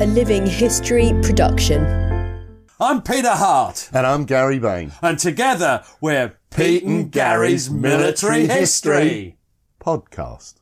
A 0.00 0.06
Living 0.06 0.46
History 0.46 1.12
production. 1.22 1.84
I'm 2.80 3.02
Peter 3.02 3.30
Hart, 3.30 3.90
And 3.92 4.06
I'm 4.06 4.24
Gary 4.24 4.58
Bain. 4.58 4.92
and 5.02 5.18
together 5.18 5.84
we're 6.00 6.34
Pete 6.50 6.84
and 6.84 7.12
Gary's 7.12 7.70
Military 7.70 8.46
History. 8.46 9.36
Podcast. 9.80 10.54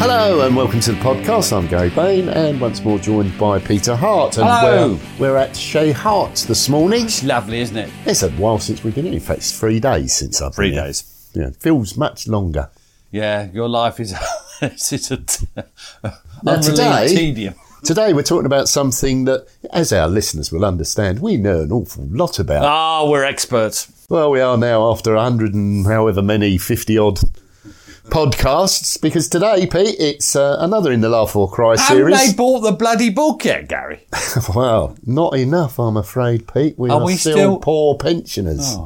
Hello 0.00 0.46
and 0.46 0.54
welcome 0.54 0.80
to 0.80 0.92
the 0.92 0.98
podcast. 1.00 1.56
I'm 1.56 1.66
Gary 1.66 1.88
Bain 1.90 2.28
and 2.28 2.60
once 2.60 2.82
more 2.84 2.98
joined 2.98 3.36
by 3.38 3.58
Peter 3.58 3.96
Hart. 3.96 4.36
And 4.36 4.46
Hello. 4.46 4.98
We're, 5.18 5.30
we're 5.32 5.36
at 5.38 5.56
Chez 5.56 5.92
Hart 5.92 6.34
this 6.48 6.68
morning. 6.68 7.04
It's 7.04 7.22
lovely, 7.24 7.60
isn't 7.60 7.76
it? 7.76 7.90
It's 8.04 8.22
a 8.22 8.30
while 8.32 8.58
since 8.58 8.84
we've 8.84 8.94
been 8.94 9.04
here. 9.04 9.14
In 9.14 9.20
fact, 9.20 9.38
it's 9.38 9.58
three 9.58 9.80
days 9.80 10.12
since 10.14 10.42
I've 10.42 10.54
Three 10.54 10.70
been 10.70 10.74
here. 10.74 10.84
days. 10.84 11.13
Yeah, 11.34 11.48
it 11.48 11.56
feels 11.56 11.96
much 11.96 12.26
longer. 12.28 12.70
Yeah, 13.10 13.48
your 13.52 13.68
life 13.68 14.00
is 14.00 14.14
it's 14.62 15.10
a 15.10 15.16
t- 15.18 15.46
Now, 16.42 16.60
today- 16.60 17.08
tedium. 17.08 17.54
Today 17.84 18.14
we're 18.14 18.22
talking 18.22 18.46
about 18.46 18.66
something 18.68 19.26
that, 19.26 19.46
as 19.70 19.92
our 19.92 20.08
listeners 20.08 20.50
will 20.50 20.64
understand, 20.64 21.18
we 21.20 21.36
know 21.36 21.60
an 21.60 21.70
awful 21.70 22.06
lot 22.08 22.38
about. 22.38 22.64
Ah, 22.64 23.06
we're 23.06 23.24
experts. 23.24 24.06
Well, 24.08 24.30
we 24.30 24.40
are 24.40 24.56
now 24.56 24.90
after 24.90 25.14
100 25.14 25.52
and 25.52 25.84
however 25.86 26.22
many 26.22 26.56
50 26.56 26.96
odd 26.96 27.18
podcasts 28.08 29.00
because 29.00 29.28
today, 29.28 29.66
Pete, 29.66 29.96
it's 29.98 30.34
uh, 30.36 30.56
another 30.60 30.92
in 30.92 31.00
the 31.02 31.08
Laugh 31.08 31.36
or 31.36 31.50
Cry 31.50 31.76
Haven't 31.76 31.86
series. 31.86 32.30
they 32.30 32.36
bought 32.36 32.60
the 32.60 32.72
bloody 32.72 33.10
book 33.10 33.44
yet, 33.44 33.68
Gary? 33.68 34.06
well, 34.54 34.96
not 35.04 35.36
enough, 35.36 35.78
I'm 35.78 35.96
afraid, 35.98 36.46
Pete. 36.52 36.78
We 36.78 36.90
Are 36.90 37.00
are, 37.00 37.04
we 37.06 37.16
still, 37.16 37.32
still- 37.36 37.52
Oh. 37.54 37.58
poor 37.58 37.94
pensioners. 37.96 38.76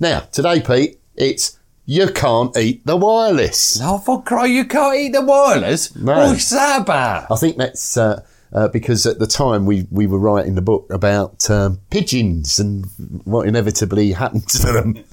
Now, 0.00 0.20
today, 0.20 0.60
Pete, 0.60 1.00
it's 1.16 1.58
you 1.84 2.08
can't 2.08 2.56
eat 2.56 2.84
the 2.86 2.96
wireless. 2.96 3.80
Oh, 3.82 3.98
for 3.98 4.22
cry, 4.22 4.46
you 4.46 4.64
can't 4.64 4.96
eat 4.96 5.12
the 5.12 5.22
wireless. 5.22 5.94
No. 5.96 6.16
What's 6.16 6.50
that 6.50 6.82
about? 6.82 7.30
I 7.30 7.36
think 7.36 7.56
that's 7.56 7.96
uh, 7.96 8.22
uh, 8.52 8.68
because 8.68 9.06
at 9.06 9.18
the 9.18 9.26
time 9.26 9.66
we, 9.66 9.86
we 9.90 10.06
were 10.06 10.18
writing 10.18 10.54
the 10.54 10.62
book 10.62 10.86
about 10.92 11.50
um, 11.50 11.80
pigeons 11.90 12.58
and 12.58 12.86
what 13.24 13.48
inevitably 13.48 14.12
happened 14.12 14.48
to 14.48 14.72
them. 14.72 15.04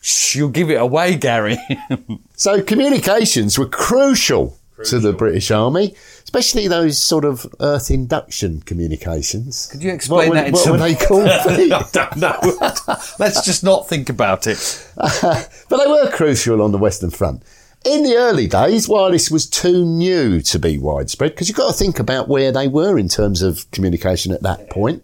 Shh, 0.00 0.36
you'll 0.36 0.48
give 0.48 0.70
it 0.70 0.80
away, 0.80 1.16
Gary. 1.16 1.58
So 2.34 2.60
communications 2.60 3.56
were 3.56 3.68
crucial, 3.68 4.58
to 4.84 4.98
the 4.98 5.12
British 5.12 5.50
Army, 5.50 5.94
especially 6.24 6.68
those 6.68 7.00
sort 7.00 7.24
of 7.24 7.46
Earth 7.60 7.90
induction 7.90 8.60
communications. 8.62 9.68
Could 9.70 9.82
you 9.82 9.92
explain 9.92 10.30
what, 10.30 10.34
that 10.34 10.46
in 10.48 10.52
What 10.52 10.62
some- 10.62 10.72
were 10.72 10.78
they 10.78 10.94
called? 10.94 11.28
Pete? 11.48 11.72
I 11.72 11.86
don't 11.92 12.16
know. 12.16 12.38
Let's 13.18 13.44
just 13.44 13.64
not 13.64 13.88
think 13.88 14.08
about 14.08 14.46
it. 14.46 14.86
but 14.96 15.48
they 15.70 15.86
were 15.86 16.10
crucial 16.10 16.62
on 16.62 16.72
the 16.72 16.78
Western 16.78 17.10
Front. 17.10 17.42
In 17.84 18.04
the 18.04 18.14
early 18.14 18.46
days, 18.46 18.88
wireless 18.88 19.28
was 19.30 19.46
too 19.46 19.84
new 19.84 20.40
to 20.42 20.58
be 20.58 20.78
widespread 20.78 21.32
because 21.32 21.48
you've 21.48 21.56
got 21.56 21.72
to 21.72 21.76
think 21.76 21.98
about 21.98 22.28
where 22.28 22.52
they 22.52 22.68
were 22.68 22.96
in 22.96 23.08
terms 23.08 23.42
of 23.42 23.68
communication 23.72 24.32
at 24.32 24.42
that 24.42 24.70
point. 24.70 25.02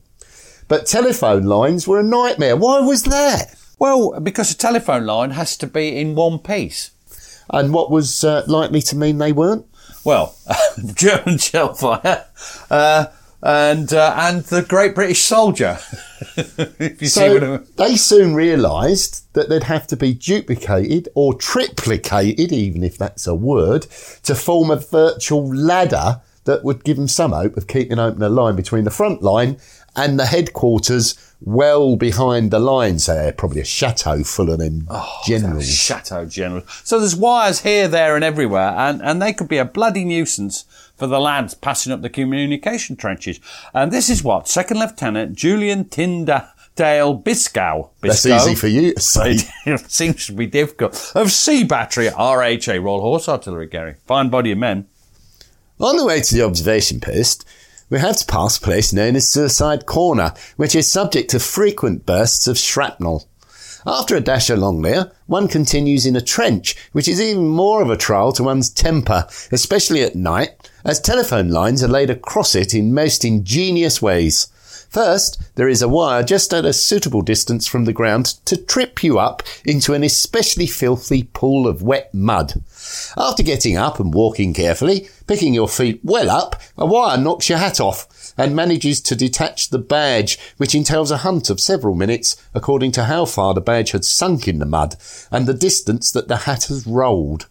But 0.68 0.86
telephone 0.86 1.44
lines 1.44 1.88
were 1.88 1.98
a 1.98 2.04
nightmare. 2.04 2.56
Why 2.56 2.80
was 2.80 3.02
that? 3.04 3.54
Well, 3.78 4.20
because 4.20 4.52
a 4.52 4.56
telephone 4.56 5.06
line 5.06 5.30
has 5.30 5.56
to 5.56 5.66
be 5.66 5.98
in 5.98 6.14
one 6.14 6.38
piece. 6.38 6.90
And 7.50 7.72
what 7.72 7.90
was 7.90 8.22
uh, 8.24 8.44
likely 8.46 8.82
to 8.82 8.96
mean 8.96 9.18
they 9.18 9.32
weren't? 9.32 9.66
Well, 10.04 10.36
German 10.94 11.38
shell 11.38 11.74
fire, 11.74 12.26
uh, 12.70 13.06
and 13.42 13.92
uh, 13.92 14.14
and 14.16 14.42
the 14.44 14.62
Great 14.62 14.94
British 14.94 15.22
Soldier. 15.22 15.78
if 16.36 17.02
you 17.02 17.08
see 17.08 17.28
what 17.28 17.44
I 17.44 17.56
So 17.56 17.64
they 17.76 17.96
soon 17.96 18.34
realised 18.34 19.32
that 19.34 19.48
they'd 19.48 19.64
have 19.64 19.86
to 19.88 19.96
be 19.96 20.14
duplicated 20.14 21.08
or 21.14 21.34
triplicated, 21.34 22.52
even 22.52 22.82
if 22.82 22.98
that's 22.98 23.26
a 23.26 23.34
word, 23.34 23.82
to 24.24 24.34
form 24.34 24.70
a 24.70 24.76
virtual 24.76 25.54
ladder 25.54 26.20
that 26.44 26.64
would 26.64 26.82
give 26.82 26.96
them 26.96 27.08
some 27.08 27.32
hope 27.32 27.56
of 27.56 27.66
keeping 27.66 27.98
open 27.98 28.22
a 28.22 28.28
line 28.28 28.56
between 28.56 28.84
the 28.84 28.90
front 28.90 29.22
line 29.22 29.58
and 29.96 30.18
the 30.18 30.26
headquarters 30.26 31.16
well 31.40 31.96
behind 31.96 32.50
the 32.50 32.58
lines 32.58 33.06
there. 33.06 33.32
Probably 33.32 33.60
a 33.60 33.64
chateau 33.64 34.24
full 34.24 34.50
of 34.50 34.58
them 34.58 34.86
oh, 34.90 35.20
generals. 35.26 35.68
Chateau 35.68 36.24
General. 36.24 36.62
So 36.84 36.98
there's 36.98 37.16
wires 37.16 37.62
here, 37.62 37.88
there, 37.88 38.16
and 38.16 38.24
everywhere, 38.24 38.74
and, 38.76 39.00
and 39.02 39.22
they 39.22 39.32
could 39.32 39.48
be 39.48 39.58
a 39.58 39.64
bloody 39.64 40.04
nuisance 40.04 40.64
for 40.96 41.06
the 41.06 41.20
lads 41.20 41.54
passing 41.54 41.92
up 41.92 42.02
the 42.02 42.10
communication 42.10 42.96
trenches. 42.96 43.38
And 43.72 43.92
this 43.92 44.10
is 44.10 44.24
what 44.24 44.48
Second 44.48 44.80
Lieutenant 44.80 45.36
Julian 45.36 45.88
Tyndale 45.88 46.48
Biscow. 46.76 47.90
That's 48.00 48.24
Biscoe. 48.24 48.36
easy 48.36 48.54
for 48.56 48.66
you 48.66 48.94
to 48.94 49.00
say. 49.00 49.36
it 49.66 49.90
seems 49.90 50.26
to 50.26 50.32
be 50.32 50.46
difficult. 50.46 51.12
Of 51.14 51.30
C 51.30 51.62
Battery, 51.62 52.08
RHA, 52.08 52.82
Royal 52.82 53.00
Horse 53.00 53.28
Artillery, 53.28 53.66
Gary. 53.68 53.94
Fine 54.06 54.30
body 54.30 54.52
of 54.52 54.58
men. 54.58 54.88
On 55.80 55.96
the 55.96 56.04
way 56.04 56.20
to 56.20 56.34
the 56.34 56.42
observation 56.42 56.98
post, 56.98 57.44
we 57.90 57.98
have 57.98 58.16
to 58.18 58.26
pass 58.26 58.58
a 58.58 58.60
place 58.60 58.92
known 58.92 59.16
as 59.16 59.28
Suicide 59.28 59.86
Corner, 59.86 60.34
which 60.56 60.74
is 60.74 60.90
subject 60.90 61.30
to 61.30 61.40
frequent 61.40 62.04
bursts 62.04 62.46
of 62.46 62.58
shrapnel. 62.58 63.26
After 63.86 64.16
a 64.16 64.20
dash 64.20 64.50
along 64.50 64.82
there, 64.82 65.12
one 65.26 65.48
continues 65.48 66.04
in 66.04 66.16
a 66.16 66.20
trench, 66.20 66.76
which 66.92 67.08
is 67.08 67.20
even 67.20 67.46
more 67.46 67.80
of 67.80 67.90
a 67.90 67.96
trial 67.96 68.32
to 68.32 68.42
one's 68.42 68.68
temper, 68.68 69.26
especially 69.50 70.02
at 70.02 70.14
night, 70.14 70.70
as 70.84 71.00
telephone 71.00 71.48
lines 71.48 71.82
are 71.82 71.88
laid 71.88 72.10
across 72.10 72.54
it 72.54 72.74
in 72.74 72.92
most 72.92 73.24
ingenious 73.24 74.02
ways. 74.02 74.48
First, 74.88 75.38
there 75.54 75.68
is 75.68 75.82
a 75.82 75.88
wire 75.88 76.22
just 76.22 76.54
at 76.54 76.64
a 76.64 76.72
suitable 76.72 77.20
distance 77.20 77.66
from 77.66 77.84
the 77.84 77.92
ground 77.92 78.26
to 78.46 78.56
trip 78.56 79.02
you 79.02 79.18
up 79.18 79.42
into 79.64 79.92
an 79.92 80.02
especially 80.02 80.66
filthy 80.66 81.24
pool 81.24 81.66
of 81.68 81.82
wet 81.82 82.14
mud. 82.14 82.62
After 83.14 83.42
getting 83.42 83.76
up 83.76 84.00
and 84.00 84.14
walking 84.14 84.54
carefully, 84.54 85.08
picking 85.26 85.52
your 85.52 85.68
feet 85.68 86.00
well 86.02 86.30
up, 86.30 86.60
a 86.78 86.86
wire 86.86 87.18
knocks 87.18 87.50
your 87.50 87.58
hat 87.58 87.80
off 87.80 88.32
and 88.38 88.56
manages 88.56 89.02
to 89.02 89.14
detach 89.14 89.68
the 89.68 89.78
badge, 89.78 90.38
which 90.56 90.74
entails 90.74 91.10
a 91.10 91.18
hunt 91.18 91.50
of 91.50 91.60
several 91.60 91.94
minutes 91.94 92.36
according 92.54 92.92
to 92.92 93.04
how 93.04 93.26
far 93.26 93.52
the 93.52 93.60
badge 93.60 93.90
had 93.90 94.06
sunk 94.06 94.48
in 94.48 94.58
the 94.58 94.64
mud 94.64 94.96
and 95.30 95.46
the 95.46 95.52
distance 95.52 96.10
that 96.12 96.28
the 96.28 96.38
hat 96.38 96.64
has 96.64 96.86
rolled. 96.86 97.46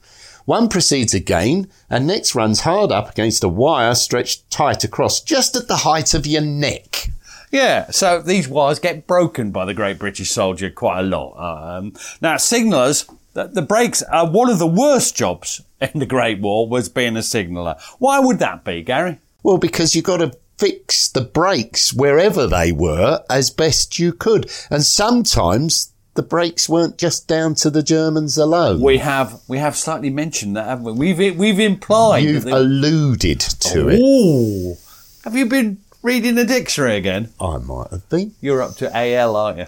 One 0.46 0.70
proceeds 0.70 1.14
again 1.14 1.70
and 1.90 2.08
next 2.08 2.34
runs 2.34 2.62
hard 2.62 2.92
up 2.92 3.12
against 3.12 3.44
a 3.44 3.50
wire 3.50 3.94
stretched 3.94 4.50
tight 4.50 4.84
across 4.84 5.22
just 5.22 5.56
at 5.56 5.68
the 5.68 5.78
height 5.78 6.14
of 6.14 6.26
your 6.26 6.42
neck. 6.42 7.10
Yeah, 7.52 7.90
so 7.92 8.22
these 8.22 8.48
wires 8.48 8.80
get 8.80 9.08
broken 9.08 9.52
by 9.52 9.66
the 9.66 9.74
Great 9.74 10.00
British 10.00 10.32
Soldier 10.32 10.70
quite 10.70 11.00
a 11.00 11.04
lot. 11.04 11.36
Um, 11.38 11.94
now, 12.22 12.38
signallers, 12.38 13.08
the, 13.34 13.46
the 13.46 13.62
brakes 13.62 14.04
are 14.04 14.30
one 14.30 14.50
of 14.50 14.60
the 14.60 14.68
worst 14.68 15.16
jobs 15.16 15.62
in 15.82 16.00
the 16.00 16.06
Great 16.06 16.40
War 16.40 16.68
was 16.68 16.90
being 16.90 17.16
a 17.16 17.24
signaller. 17.24 17.76
Why 18.00 18.20
would 18.20 18.40
that 18.40 18.64
be, 18.64 18.82
Gary? 18.82 19.20
Well, 19.44 19.58
because 19.58 19.96
you've 19.96 20.06
got 20.06 20.18
to 20.18 20.38
fix 20.58 21.08
the 21.08 21.22
brakes 21.22 21.94
wherever 21.94 22.48
they 22.48 22.72
were 22.72 23.24
as 23.30 23.50
best 23.50 24.00
you 24.00 24.12
could. 24.12 24.50
And 24.70 24.84
sometimes 24.84 25.94
the 26.16 26.24
brakes 26.24 26.68
weren't 26.68 26.98
just 26.98 27.28
down 27.28 27.54
to 27.56 27.70
the 27.70 27.84
Germans 27.84 28.38
alone. 28.38 28.82
We 28.82 28.98
have 28.98 29.40
we 29.48 29.60
have 29.60 29.78
slightly 29.78 30.10
mentioned 30.10 30.58
that, 30.58 30.66
haven't 30.66 30.98
we? 30.98 31.14
We've 31.14 31.38
we've 31.38 31.60
implied. 31.60 32.24
You've 32.24 32.48
alluded 32.48 33.40
to 33.40 33.90
it. 33.90 34.00
Ooh. 34.00 34.76
Have 35.24 35.36
you 35.36 35.46
been 35.46 35.78
reading 36.08 36.36
the 36.36 36.46
dictionary 36.46 36.96
again? 36.96 37.30
I 37.38 37.58
might 37.58 37.92
have 37.92 38.08
been. 38.08 38.34
You're 38.40 38.62
up 38.62 38.76
to 38.78 38.90
AL, 38.96 39.36
aren't 39.36 39.58
you? 39.58 39.66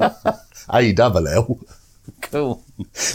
A 0.72 0.92
double 0.92 1.26
L. 1.26 1.58
Cool. 2.20 2.64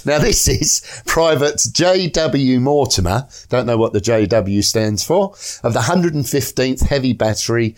Now 0.05 0.19
this 0.19 0.49
is 0.49 1.01
Private 1.05 1.65
J.W. 1.71 2.59
Mortimer, 2.59 3.29
don't 3.47 3.65
know 3.65 3.77
what 3.77 3.93
the 3.93 4.01
J.W. 4.01 4.61
stands 4.63 5.05
for, 5.05 5.29
of 5.63 5.71
the 5.73 5.79
115th 5.79 6.87
Heavy 6.87 7.13
Battery 7.13 7.77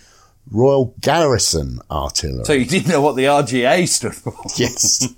Royal 0.50 0.96
Garrison 1.00 1.80
Artillery. 1.92 2.46
So 2.46 2.54
you 2.54 2.66
didn't 2.66 2.90
know 2.90 3.02
what 3.02 3.16
the 3.16 3.26
RGA 3.26 3.88
stood 3.88 4.16
for? 4.16 4.34
yes. 4.56 5.16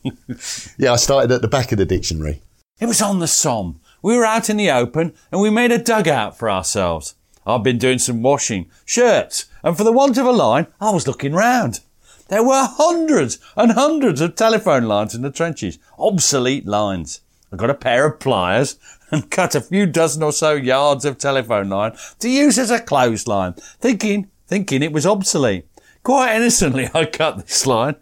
yeah, 0.78 0.92
I 0.92 0.98
started 0.98 1.32
at 1.32 1.42
the 1.42 1.48
back 1.48 1.72
of 1.72 1.78
the 1.78 1.86
dictionary. 1.86 2.42
It 2.82 2.88
was 2.88 3.02
on 3.02 3.20
the 3.20 3.28
Somme. 3.28 3.80
We 4.02 4.18
were 4.18 4.26
out 4.26 4.50
in 4.50 4.58
the 4.58 4.70
open 4.70 5.14
and 5.32 5.40
we 5.40 5.50
made 5.50 5.72
a 5.72 5.78
dugout 5.78 6.38
for 6.38 6.52
ourselves. 6.52 7.16
I'd 7.46 7.64
been 7.64 7.78
doing 7.78 8.00
some 8.00 8.22
washing, 8.22 8.70
shirts, 8.86 9.46
and 9.64 9.76
for 9.78 9.84
the 9.84 9.92
want 9.92 10.18
of 10.18 10.26
a 10.26 10.32
line, 10.32 10.68
I 10.80 10.92
was 10.92 11.08
looking 11.08 11.34
round. 11.34 11.82
There 12.28 12.44
were 12.44 12.66
hundreds 12.66 13.40
and 13.58 13.74
hundreds 13.74 14.22
of 14.22 14.36
telephone 14.36 14.84
lines 14.84 15.14
in 15.14 15.22
the 15.22 15.32
trenches, 15.32 15.80
obsolete 16.00 16.66
lines. 16.66 17.22
I 17.52 17.58
got 17.58 17.70
a 17.70 17.74
pair 17.74 18.06
of 18.06 18.20
pliers 18.20 18.78
and 19.12 19.30
cut 19.30 19.56
a 19.56 19.62
few 19.62 19.86
dozen 19.86 20.24
or 20.24 20.32
so 20.32 20.54
yards 20.54 21.04
of 21.04 21.18
telephone 21.18 21.70
line 21.70 21.94
to 22.20 22.30
use 22.30 22.58
as 22.58 22.72
a 22.72 22.80
clothesline, 22.80 23.54
thinking, 23.82 24.30
thinking 24.48 24.82
it 24.82 24.94
was 24.94 25.06
obsolete. 25.06 25.68
Quite 26.04 26.36
innocently, 26.36 26.90
I 26.94 27.06
cut 27.06 27.38
this 27.38 27.68
line. 27.68 27.96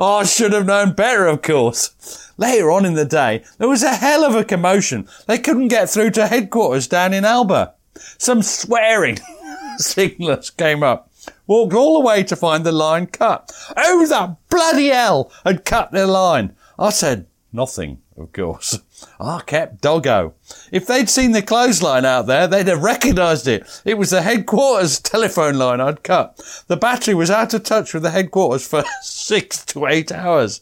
Oh, 0.00 0.16
I 0.16 0.24
should 0.24 0.52
have 0.52 0.66
known 0.66 0.94
better, 0.94 1.26
of 1.26 1.42
course. 1.42 2.32
Later 2.36 2.72
on 2.72 2.84
in 2.84 2.94
the 2.94 3.04
day, 3.04 3.44
there 3.58 3.68
was 3.68 3.82
a 3.82 3.94
hell 3.94 4.24
of 4.24 4.34
a 4.34 4.44
commotion. 4.44 5.06
They 5.26 5.38
couldn't 5.38 5.68
get 5.68 5.88
through 5.88 6.10
to 6.12 6.26
headquarters 6.26 6.88
down 6.88 7.14
in 7.14 7.24
Albert. 7.24 7.75
Some 8.18 8.42
swearing 8.42 9.18
signallers 9.78 10.50
came 10.50 10.82
up, 10.82 11.10
walked 11.46 11.74
all 11.74 11.94
the 11.94 12.06
way 12.06 12.22
to 12.24 12.36
find 12.36 12.64
the 12.64 12.72
line 12.72 13.06
cut. 13.06 13.52
Oh, 13.76 13.98
Who 14.00 14.06
the 14.06 14.36
bloody 14.48 14.88
hell 14.88 15.30
had 15.44 15.64
cut 15.64 15.92
their 15.92 16.06
line? 16.06 16.54
I 16.78 16.90
said 16.90 17.26
nothing, 17.52 17.98
of 18.16 18.32
course. 18.32 18.78
I 19.18 19.40
kept 19.46 19.80
doggo. 19.80 20.34
If 20.70 20.86
they'd 20.86 21.08
seen 21.08 21.32
the 21.32 21.42
clothesline 21.42 22.04
out 22.04 22.26
there, 22.26 22.46
they'd 22.46 22.68
have 22.68 22.82
recognised 22.82 23.48
it. 23.48 23.66
It 23.84 23.98
was 23.98 24.10
the 24.10 24.22
headquarters 24.22 25.00
telephone 25.00 25.54
line 25.54 25.80
I'd 25.80 26.02
cut. 26.02 26.38
The 26.68 26.76
battery 26.76 27.14
was 27.14 27.30
out 27.30 27.54
of 27.54 27.62
touch 27.64 27.94
with 27.94 28.02
the 28.02 28.10
headquarters 28.10 28.66
for 28.66 28.84
six 29.02 29.64
to 29.66 29.86
eight 29.86 30.12
hours. 30.12 30.60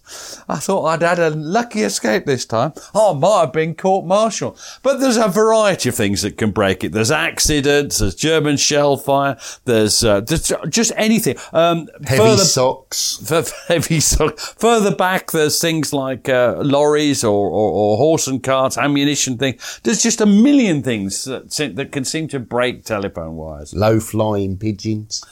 I 0.48 0.56
thought 0.56 0.84
I'd 0.84 1.02
had 1.02 1.18
a 1.18 1.30
lucky 1.30 1.82
escape 1.82 2.26
this 2.26 2.46
time. 2.46 2.72
Oh, 2.94 3.14
I 3.14 3.18
might 3.18 3.40
have 3.40 3.52
been 3.52 3.74
court 3.74 4.06
martial. 4.06 4.56
But 4.82 5.00
there's 5.00 5.16
a 5.16 5.28
variety 5.28 5.88
of 5.88 5.94
things 5.96 6.22
that 6.22 6.38
can 6.38 6.50
break 6.52 6.84
it. 6.84 6.92
There's 6.92 7.10
accidents, 7.10 7.98
there's 7.98 8.14
German 8.14 8.56
shell 8.56 8.96
fire, 8.96 9.36
there's, 9.64 10.04
uh, 10.04 10.20
there's 10.20 10.52
just 10.68 10.92
anything. 10.96 11.36
Um, 11.52 11.88
Heavy 12.06 12.22
further- 12.22 12.44
socks. 12.44 13.16
for 13.26 13.42
heavy 13.68 13.98
stock. 14.00 14.38
Further 14.38 14.94
back, 14.94 15.32
there's 15.32 15.60
things 15.60 15.92
like 15.92 16.28
uh, 16.28 16.54
lorries 16.58 17.24
or, 17.24 17.48
or, 17.48 17.70
or 17.72 17.96
horse 17.96 18.26
and 18.28 18.43
carts, 18.44 18.78
ammunition 18.78 19.38
things. 19.38 19.80
There's 19.82 20.02
just 20.02 20.20
a 20.20 20.26
million 20.26 20.82
things 20.82 21.24
that, 21.24 21.50
that 21.74 21.90
can 21.90 22.04
seem 22.04 22.28
to 22.28 22.38
break 22.38 22.84
telephone 22.84 23.34
wires. 23.34 23.74
Low 23.74 23.98
flying 23.98 24.56
pigeons. 24.56 25.24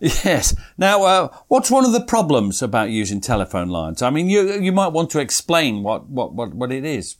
Yes. 0.00 0.56
Now, 0.78 1.02
uh, 1.02 1.28
what's 1.48 1.70
one 1.70 1.84
of 1.84 1.92
the 1.92 2.00
problems 2.00 2.62
about 2.62 2.88
using 2.88 3.20
telephone 3.20 3.68
lines? 3.68 4.00
I 4.00 4.08
mean, 4.08 4.30
you 4.30 4.58
you 4.60 4.72
might 4.72 4.88
want 4.88 5.10
to 5.10 5.18
explain 5.20 5.82
what 5.82 6.08
what 6.08 6.32
what, 6.32 6.54
what 6.54 6.72
it 6.72 6.86
is. 6.86 7.16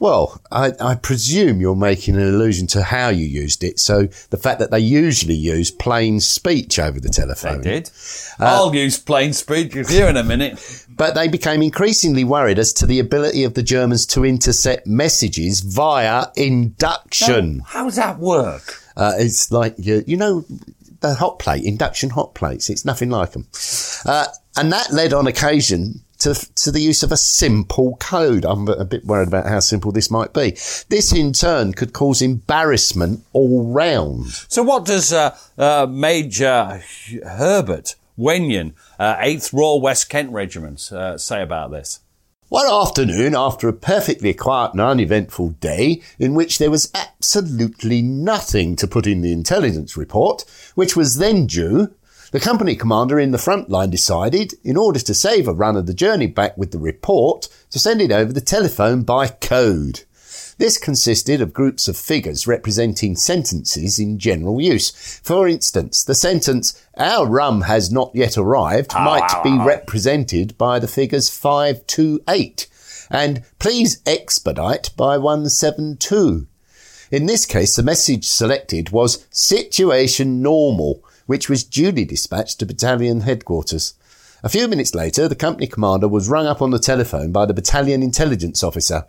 Well, 0.00 0.40
I, 0.52 0.72
I 0.80 0.94
presume 0.94 1.60
you're 1.60 1.74
making 1.74 2.16
an 2.16 2.22
allusion 2.22 2.66
to 2.68 2.82
how 2.82 3.08
you 3.08 3.26
used 3.26 3.64
it. 3.64 3.80
So 3.80 4.02
the 4.30 4.36
fact 4.36 4.60
that 4.60 4.70
they 4.70 4.78
usually 4.78 5.34
use 5.34 5.70
plain 5.70 6.20
speech 6.20 6.78
over 6.78 7.00
the 7.00 7.08
telephone. 7.08 7.62
They 7.62 7.80
did. 7.80 7.90
I'll 8.38 8.74
use 8.74 8.98
plain 8.98 9.32
speech 9.32 9.74
with 9.74 9.90
you 9.90 10.06
in 10.06 10.16
a 10.16 10.22
minute. 10.22 10.86
But 10.88 11.14
they 11.14 11.26
became 11.26 11.62
increasingly 11.62 12.24
worried 12.24 12.58
as 12.58 12.72
to 12.74 12.86
the 12.86 13.00
ability 13.00 13.42
of 13.44 13.54
the 13.54 13.62
Germans 13.62 14.06
to 14.06 14.24
intercept 14.24 14.86
messages 14.86 15.60
via 15.60 16.26
induction. 16.36 17.62
How 17.66 17.84
does 17.84 17.96
that 17.96 18.18
work? 18.18 18.80
Uh, 18.96 19.14
it's 19.16 19.50
like, 19.50 19.74
you, 19.78 20.04
you 20.06 20.16
know, 20.16 20.44
the 21.00 21.14
hot 21.14 21.38
plate, 21.38 21.64
induction 21.64 22.10
hot 22.10 22.34
plates. 22.34 22.70
It's 22.70 22.84
nothing 22.84 23.10
like 23.10 23.32
them. 23.32 23.46
Uh, 24.04 24.26
and 24.56 24.72
that 24.72 24.92
led 24.92 25.12
on 25.12 25.26
occasion 25.26 26.02
to, 26.18 26.34
to 26.34 26.70
the 26.70 26.80
use 26.80 27.02
of 27.02 27.12
a 27.12 27.16
simple 27.16 27.96
code. 27.96 28.44
I'm 28.44 28.68
a 28.68 28.84
bit 28.84 29.04
worried 29.04 29.28
about 29.28 29.46
how 29.46 29.60
simple 29.60 29.92
this 29.92 30.10
might 30.10 30.32
be. 30.32 30.50
This 30.88 31.12
in 31.12 31.32
turn 31.32 31.72
could 31.72 31.92
cause 31.92 32.22
embarrassment 32.22 33.24
all 33.32 33.72
round. 33.72 34.26
So, 34.48 34.62
what 34.62 34.84
does 34.84 35.12
uh, 35.12 35.36
uh, 35.56 35.86
Major 35.88 36.82
Herbert 37.24 37.94
Wenyon, 38.16 38.74
uh, 38.98 39.16
8th 39.16 39.52
Royal 39.52 39.80
West 39.80 40.08
Kent 40.08 40.32
Regiment, 40.32 40.90
uh, 40.92 41.16
say 41.18 41.42
about 41.42 41.70
this? 41.70 42.00
One 42.48 42.66
afternoon, 42.66 43.34
after 43.36 43.68
a 43.68 43.74
perfectly 43.74 44.32
quiet 44.32 44.72
and 44.72 44.80
uneventful 44.80 45.50
day, 45.60 46.00
in 46.18 46.32
which 46.32 46.56
there 46.56 46.70
was 46.70 46.90
absolutely 46.94 48.00
nothing 48.00 48.74
to 48.76 48.86
put 48.86 49.06
in 49.06 49.20
the 49.20 49.32
intelligence 49.32 49.98
report, 49.98 50.46
which 50.74 50.96
was 50.96 51.18
then 51.18 51.46
due, 51.46 51.94
the 52.32 52.40
company 52.40 52.76
commander 52.76 53.18
in 53.18 53.30
the 53.30 53.38
front 53.38 53.70
line 53.70 53.90
decided, 53.90 54.54
in 54.62 54.76
order 54.76 55.00
to 55.00 55.14
save 55.14 55.48
a 55.48 55.52
run 55.52 55.76
of 55.76 55.86
the 55.86 55.94
journey 55.94 56.26
back 56.26 56.56
with 56.56 56.72
the 56.72 56.78
report, 56.78 57.48
to 57.70 57.78
send 57.78 58.00
it 58.00 58.12
over 58.12 58.32
the 58.32 58.40
telephone 58.40 59.02
by 59.02 59.28
code. 59.28 60.04
This 60.58 60.76
consisted 60.76 61.40
of 61.40 61.52
groups 61.52 61.86
of 61.86 61.96
figures 61.96 62.46
representing 62.46 63.14
sentences 63.14 63.98
in 63.98 64.18
general 64.18 64.60
use. 64.60 64.90
For 65.22 65.46
instance, 65.46 66.02
the 66.02 66.16
sentence, 66.16 66.84
our 66.96 67.26
rum 67.26 67.62
has 67.62 67.92
not 67.92 68.10
yet 68.12 68.36
arrived, 68.36 68.90
ah, 68.94 69.04
might 69.04 69.42
be 69.44 69.50
ah, 69.50 69.60
ah. 69.60 69.64
represented 69.64 70.58
by 70.58 70.78
the 70.80 70.88
figures 70.88 71.30
528 71.30 72.66
and 73.10 73.42
please 73.58 74.02
expedite 74.06 74.90
by 74.96 75.16
172. 75.16 76.46
In 77.10 77.26
this 77.26 77.46
case, 77.46 77.74
the 77.76 77.82
message 77.82 78.26
selected 78.26 78.90
was 78.90 79.26
situation 79.30 80.42
normal, 80.42 81.02
which 81.28 81.50
was 81.50 81.62
duly 81.62 82.06
dispatched 82.06 82.58
to 82.58 82.64
battalion 82.64 83.20
headquarters. 83.20 83.92
A 84.42 84.48
few 84.48 84.66
minutes 84.66 84.94
later, 84.94 85.28
the 85.28 85.36
company 85.36 85.66
commander 85.66 86.08
was 86.08 86.26
rung 86.26 86.46
up 86.46 86.62
on 86.62 86.70
the 86.70 86.78
telephone 86.78 87.32
by 87.32 87.44
the 87.44 87.52
battalion 87.52 88.02
intelligence 88.02 88.64
officer. 88.64 89.04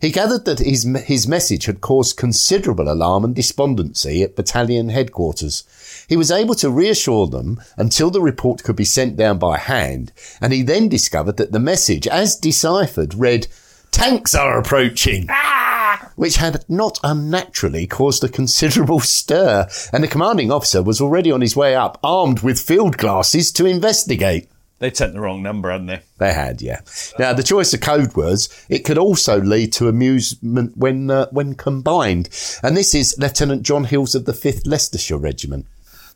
He 0.00 0.12
gathered 0.12 0.44
that 0.44 0.60
his, 0.60 0.84
his 1.04 1.26
message 1.26 1.64
had 1.64 1.80
caused 1.80 2.16
considerable 2.16 2.88
alarm 2.88 3.24
and 3.24 3.34
despondency 3.34 4.22
at 4.22 4.36
battalion 4.36 4.90
headquarters. 4.90 5.64
He 6.08 6.16
was 6.16 6.30
able 6.30 6.54
to 6.56 6.70
reassure 6.70 7.26
them 7.26 7.60
until 7.76 8.10
the 8.10 8.20
report 8.20 8.62
could 8.62 8.76
be 8.76 8.84
sent 8.84 9.16
down 9.16 9.38
by 9.38 9.58
hand, 9.58 10.12
and 10.40 10.52
he 10.52 10.62
then 10.62 10.88
discovered 10.88 11.38
that 11.38 11.50
the 11.50 11.58
message, 11.58 12.06
as 12.06 12.36
deciphered, 12.36 13.14
read, 13.14 13.48
Tanks 13.90 14.32
are 14.32 14.60
approaching! 14.60 15.26
Ah! 15.28 15.73
Which 16.16 16.36
had 16.36 16.64
not 16.68 16.98
unnaturally 17.02 17.86
caused 17.86 18.22
a 18.24 18.28
considerable 18.28 19.00
stir, 19.18 19.68
and 19.92 20.02
the 20.02 20.08
commanding 20.08 20.50
officer 20.50 20.82
was 20.82 21.00
already 21.00 21.30
on 21.30 21.40
his 21.40 21.56
way 21.56 21.74
up, 21.74 21.98
armed 22.02 22.40
with 22.40 22.60
field 22.60 22.96
glasses 22.96 23.50
to 23.52 23.66
investigate. 23.66 24.48
They'd 24.80 24.96
sent 24.96 25.14
the 25.14 25.20
wrong 25.20 25.42
number, 25.42 25.70
hadn't 25.70 25.86
they? 25.86 26.02
They 26.18 26.34
had, 26.34 26.60
yeah. 26.60 26.80
Now, 27.18 27.32
the 27.32 27.42
choice 27.42 27.72
of 27.72 27.80
code 27.80 28.14
words, 28.16 28.48
it 28.68 28.80
could 28.80 28.98
also 28.98 29.40
lead 29.40 29.72
to 29.74 29.88
amusement 29.88 30.76
when, 30.76 31.10
uh, 31.10 31.26
when 31.30 31.54
combined. 31.54 32.28
And 32.62 32.76
this 32.76 32.94
is 32.94 33.16
Lieutenant 33.18 33.62
John 33.62 33.84
Hills 33.84 34.14
of 34.14 34.24
the 34.24 34.32
5th 34.32 34.66
Leicestershire 34.66 35.16
Regiment. 35.16 35.66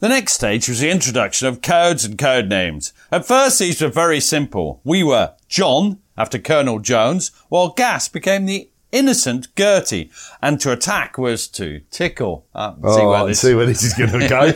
The 0.01 0.09
next 0.09 0.35
stage 0.35 0.69
was 0.69 0.81
the 0.81 0.91
introduction 0.91 1.49
of 1.49 1.63
codes 1.63 2.05
and 2.05 2.19
code 2.19 2.49
names. 2.49 2.93
At 3.11 3.27
first, 3.27 3.59
these 3.59 3.81
were 3.81 3.89
very 3.89 4.21
simple. 4.21 4.81
We 4.85 5.03
were 5.03 5.35
John, 5.49 5.99
after 6.17 6.39
Colonel 6.39 6.79
Jones, 6.79 7.31
while 7.49 7.71
gas 7.71 8.07
became 8.09 8.47
the 8.47 8.69
innocent 8.93 9.55
Gertie, 9.57 10.11
and 10.41 10.61
to 10.61 10.73
attack 10.73 11.19
was 11.19 11.49
to 11.49 11.81
tickle. 11.91 12.47
Uh, 12.55 12.75
see 12.75 13.05
where 13.05 13.27
this 13.27 13.45
where 13.45 13.67
this 13.67 13.83
is 13.83 13.95
going 13.95 14.11
to 14.21 14.29
go. 14.29 14.53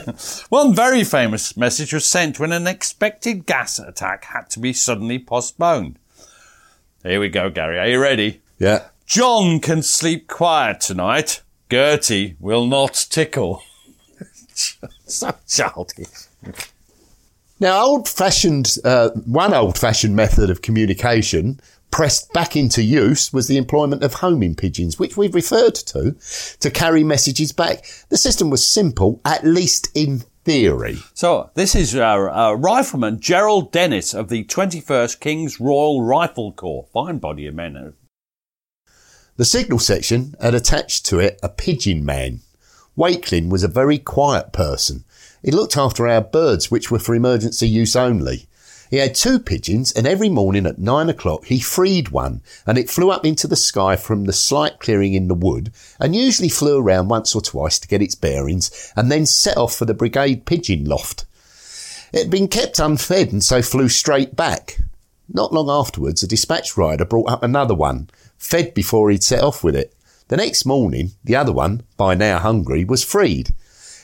One 0.49 0.75
very 0.75 1.05
famous 1.05 1.57
message 1.57 1.93
was 1.93 2.05
sent 2.05 2.41
when 2.41 2.53
an 2.53 2.67
expected 2.67 3.47
gas 3.47 3.79
attack 3.79 4.25
had 4.27 4.51
to 4.51 4.61
be 4.61 4.73
suddenly 4.73 5.19
postponed. 5.19 5.99
Here 7.03 7.21
we 7.21 7.29
go, 7.29 7.51
Gary. 7.51 7.79
Are 7.79 7.89
you 7.89 8.01
ready? 8.01 8.43
yeah. 8.59 8.89
John 9.05 9.61
can 9.61 9.83
sleep 9.83 10.29
quiet 10.29 10.81
tonight. 10.81 11.43
Gertie 11.71 12.37
will 12.39 12.67
not 12.67 12.95
tickle. 13.11 13.63
so 15.05 15.35
childish. 15.47 16.07
Now, 17.61 17.85
old-fashioned, 17.85 18.79
uh, 18.85 19.11
one 19.27 19.53
old-fashioned 19.53 20.17
method 20.17 20.51
of 20.51 20.63
communication 20.63 21.61
pressed 21.93 22.33
back 22.33 22.57
into 22.57 22.83
use 22.83 23.33
was 23.33 23.47
the 23.47 23.59
employment 23.59 24.03
of 24.03 24.15
homing 24.15 24.57
pigeons, 24.57 24.99
which 24.99 25.17
we've 25.17 25.35
referred 25.35 25.77
to, 25.77 26.17
to 26.59 26.71
carry 26.71 27.05
messages 27.05 27.53
back. 27.53 27.85
The 28.09 28.17
system 28.17 28.51
was 28.51 28.67
simple, 28.67 29.21
at 29.25 29.45
least 29.45 29.91
in 29.95 30.25
theory. 30.45 30.97
So 31.15 31.51
this 31.55 31.77
is 31.77 31.95
uh, 31.95 32.01
uh, 32.01 32.55
Rifleman 32.55 33.21
Gerald 33.21 33.71
Dennis 33.71 34.15
of 34.15 34.29
the 34.29 34.45
21st 34.45 35.21
King's 35.21 35.61
Royal 35.61 36.03
Rifle 36.03 36.53
Corps. 36.53 36.89
Fine 36.93 37.19
body 37.19 37.47
of 37.47 37.55
men. 37.55 37.93
The 39.37 39.45
signal 39.45 39.79
section 39.79 40.35
had 40.41 40.55
attached 40.55 41.07
to 41.07 41.21
it 41.21 41.39
a 41.43 41.49
pigeon 41.49 42.05
man. 42.05 42.41
Wakelin 42.97 43.51
was 43.51 43.63
a 43.63 43.69
very 43.69 43.99
quiet 43.99 44.53
person. 44.53 45.05
He 45.43 45.51
looked 45.51 45.77
after 45.77 46.07
our 46.07 46.21
birds, 46.21 46.71
which 46.71 46.91
were 46.91 46.99
for 46.99 47.15
emergency 47.15 47.69
use 47.69 47.97
only. 47.97 48.47
He 48.93 48.99
had 48.99 49.15
two 49.15 49.39
pigeons, 49.39 49.91
and 49.91 50.07
every 50.07 50.29
morning 50.29 50.67
at 50.67 50.79
nine 50.79 51.09
o'clock 51.09 51.47
he 51.47 51.61
freed 51.61 52.11
one, 52.11 52.43
and 52.67 52.77
it 52.77 52.91
flew 52.91 53.11
up 53.11 53.25
into 53.25 53.47
the 53.47 53.57
sky 53.57 53.97
from 53.97 54.27
the 54.27 54.35
slight 54.35 54.81
clearing 54.81 55.15
in 55.15 55.29
the 55.29 55.35
wood, 55.35 55.73
and 55.99 56.15
usually 56.15 56.51
flew 56.51 56.79
around 56.79 57.09
once 57.09 57.35
or 57.35 57.41
twice 57.41 57.79
to 57.79 57.89
get 57.89 58.03
its 58.03 58.15
bearings, 58.15 58.93
and 58.95 59.11
then 59.11 59.25
set 59.25 59.57
off 59.57 59.75
for 59.75 59.87
the 59.87 59.95
brigade 59.95 60.45
pigeon 60.45 60.85
loft. 60.85 61.25
It 62.13 62.25
had 62.25 62.31
been 62.31 62.49
kept 62.49 62.79
unfed 62.79 63.33
and 63.33 63.43
so 63.43 63.63
flew 63.63 63.89
straight 63.89 64.37
back. 64.37 64.83
Not 65.27 65.55
long 65.55 65.71
afterwards, 65.71 66.23
a 66.23 66.27
dispatch 66.27 66.77
rider 66.77 67.07
brought 67.07 67.31
up 67.31 67.43
another 67.43 67.75
one, 67.75 68.11
fed 68.37 68.75
before 68.75 69.11
he'd 69.11 69.25
set 69.25 69.43
off 69.43 69.65
with 69.65 69.75
it. 69.75 69.95
The 70.29 70.37
next 70.37 70.67
morning, 70.67 71.13
the 71.25 71.37
other 71.37 71.53
one, 71.53 71.85
by 71.97 72.15
now 72.15 72.41
hungry, 72.41 72.85
was 72.85 73.03
freed. 73.03 73.55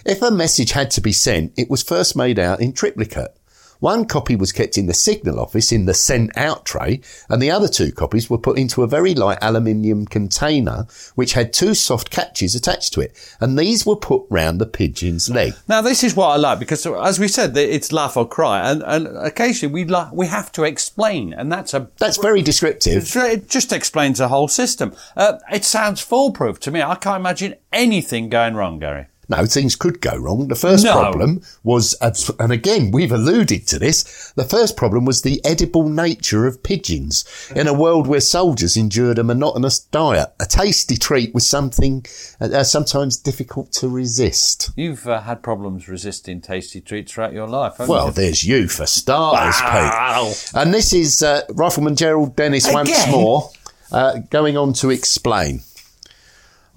If 0.07 0.23
a 0.23 0.31
message 0.31 0.71
had 0.71 0.91
to 0.93 1.03
be 1.03 1.13
sent, 1.13 1.53
it 1.59 1.69
was 1.69 1.83
first 1.83 2.17
made 2.17 2.39
out 2.39 2.63
in 2.63 2.73
triplicate. 2.73 3.38
One 3.81 4.07
copy 4.07 4.35
was 4.35 4.51
kept 4.53 4.77
in 4.77 4.87
the 4.87 4.95
signal 4.95 5.39
office 5.39 5.71
in 5.71 5.87
the 5.87 5.95
sent 5.95 6.37
out 6.37 6.65
tray, 6.65 7.01
and 7.29 7.41
the 7.41 7.51
other 7.51 7.69
two 7.69 7.93
copies 7.93 8.29
were 8.29 8.39
put 8.39 8.59
into 8.59 8.83
a 8.83 8.89
very 8.89 9.15
light 9.15 9.39
aluminium 9.41 10.07
container 10.07 10.87
which 11.15 11.35
had 11.35 11.53
two 11.53 11.75
soft 11.75 12.11
catches 12.11 12.55
attached 12.55 12.93
to 12.95 13.01
it, 13.01 13.17
and 13.41 13.57
these 13.59 13.87
were 13.87 13.95
put 13.97 14.25
round 14.31 14.61
the 14.61 14.67
pigeon's 14.67 15.31
leg. 15.31 15.53
Now, 15.69 15.81
this 15.81 16.03
is 16.03 16.17
what 16.17 16.29
I 16.29 16.37
like 16.37 16.59
because, 16.59 16.85
as 16.87 17.21
we 17.21 17.29
said, 17.29 17.57
it's 17.57 17.93
laugh 17.93 18.17
or 18.17 18.27
cry, 18.27 18.69
and, 18.69 18.83
and 18.83 19.07
occasionally 19.19 19.73
we 19.73 19.85
la- 19.85 20.11
we 20.13 20.27
have 20.27 20.51
to 20.53 20.65
explain, 20.65 21.33
and 21.33 21.51
that's 21.53 21.73
a 21.73 21.89
That's 21.99 22.17
very 22.19 22.43
descriptive. 22.43 23.09
it 23.17 23.49
just 23.49 23.73
explains 23.73 24.19
the 24.19 24.29
whole 24.29 24.49
system. 24.49 24.93
Uh, 25.17 25.39
it 25.53 25.65
sounds 25.65 26.01
foolproof 26.01 26.59
to 26.61 26.71
me. 26.71 26.83
I 26.83 26.97
can't 26.97 27.21
imagine 27.21 27.55
anything 27.73 28.29
going 28.29 28.55
wrong, 28.55 28.79
Gary. 28.81 29.07
No, 29.31 29.45
things 29.45 29.77
could 29.77 30.01
go 30.01 30.17
wrong. 30.17 30.49
The 30.49 30.55
first 30.55 30.85
No. 30.85 30.93
problem 30.95 31.43
was, 31.63 31.95
and 32.41 32.51
again, 32.51 32.91
we've 32.91 33.13
alluded 33.13 33.67
to 33.69 33.79
this, 33.79 34.33
the 34.37 34.45
first 34.45 34.75
problem 34.77 35.05
was 35.05 35.21
the 35.21 35.45
edible 35.45 35.89
nature 35.89 36.47
of 36.47 36.63
pigeons. 36.63 37.25
In 37.55 37.67
a 37.69 37.75
world 37.75 38.07
where 38.07 38.21
soldiers 38.21 38.77
endured 38.77 39.19
a 39.19 39.25
monotonous 39.25 39.81
diet, 39.81 40.33
a 40.41 40.47
tasty 40.47 40.97
treat 40.97 41.35
was 41.35 41.47
something 41.47 42.07
uh, 42.41 42.63
sometimes 42.65 43.19
difficult 43.19 43.71
to 43.73 43.89
resist. 43.89 44.71
You've 44.77 45.07
uh, 45.07 45.21
had 45.21 45.43
problems 45.43 45.89
resisting 45.89 46.41
tasty 46.41 46.81
treats 46.81 47.13
throughout 47.13 47.35
your 47.35 47.47
life, 47.49 47.73
haven't 47.77 47.89
Well, 47.95 48.07
you? 48.07 48.13
there's 48.13 48.45
you 48.45 48.67
for 48.69 48.87
starters, 48.87 49.61
Wow. 49.61 50.29
Pete. 50.33 50.53
And 50.55 50.73
this 50.73 50.93
is 50.95 51.23
uh, 51.23 51.43
Rifleman 51.51 51.97
Gerald 51.97 52.35
Dennis 52.35 52.67
once 52.73 53.07
more 53.09 53.51
uh, 53.93 54.19
going 54.31 54.57
on 54.57 54.73
to 54.75 54.89
explain. 54.91 55.61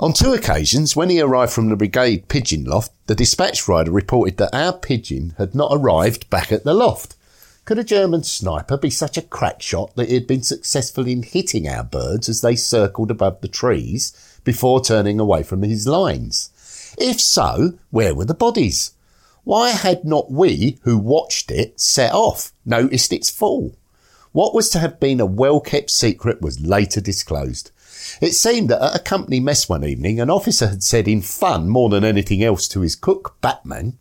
On 0.02 0.14
two 0.14 0.34
occasions, 0.34 0.96
when 0.96 1.12
he 1.12 1.22
arrived 1.22 1.54
from 1.54 1.70
the 1.70 1.76
brigade 1.76 2.28
pigeon 2.28 2.64
loft, 2.64 2.92
the 3.06 3.14
dispatch 3.14 3.68
rider 3.68 3.92
reported 3.92 4.38
that 4.38 4.56
our 4.56 4.74
pigeon 4.74 5.36
had 5.38 5.54
not 5.54 5.70
arrived 5.72 6.28
back 6.32 6.52
at 6.52 6.64
the 6.64 6.74
loft. 6.74 7.16
Could 7.66 7.78
a 7.78 7.84
German 7.84 8.24
sniper 8.24 8.78
be 8.78 8.90
such 8.90 9.16
a 9.16 9.22
crack 9.22 9.62
shot 9.62 9.96
that 9.96 10.08
he 10.08 10.16
had 10.16 10.26
been 10.26 10.42
successful 10.42 11.06
in 11.06 11.22
hitting 11.22 11.68
our 11.68 11.84
birds 11.84 12.28
as 12.30 12.42
they 12.42 12.56
circled 12.56 13.12
above 13.12 13.42
the 13.42 13.48
trees 13.48 14.40
before 14.44 14.84
turning 14.84 15.20
away 15.20 15.44
from 15.44 15.62
his 15.62 15.86
lines? 15.86 16.50
If 16.98 17.22
so, 17.22 17.78
where 17.92 18.16
were 18.16 18.26
the 18.26 18.34
bodies? 18.34 18.94
Why 19.44 19.70
had 19.70 20.04
not 20.04 20.32
we, 20.32 20.80
who 20.82 20.98
watched 20.98 21.52
it, 21.52 21.80
set 21.80 22.12
off, 22.12 22.54
noticed 22.66 23.14
its 23.14 23.30
fall? 23.30 23.76
What 24.32 24.54
was 24.54 24.70
to 24.70 24.80
have 24.80 25.00
been 25.00 25.20
a 25.20 25.26
well 25.26 25.60
kept 25.60 25.90
secret 25.90 26.42
was 26.42 26.62
later 26.62 27.02
disclosed. 27.02 27.72
It 28.22 28.34
seemed 28.34 28.70
that 28.70 28.82
at 28.82 28.96
a 28.96 29.04
company 29.04 29.40
mess 29.40 29.68
one 29.70 29.84
evening, 29.84 30.20
an 30.20 30.30
officer 30.30 30.68
had 30.68 30.84
said 30.84 31.08
in 31.08 31.22
fun 31.22 31.68
more 31.70 31.90
than 31.90 32.04
anything 32.04 32.44
else 32.44 32.68
to 32.70 32.82
his 32.82 32.96
cook, 32.96 33.36
Batman, 33.42 33.98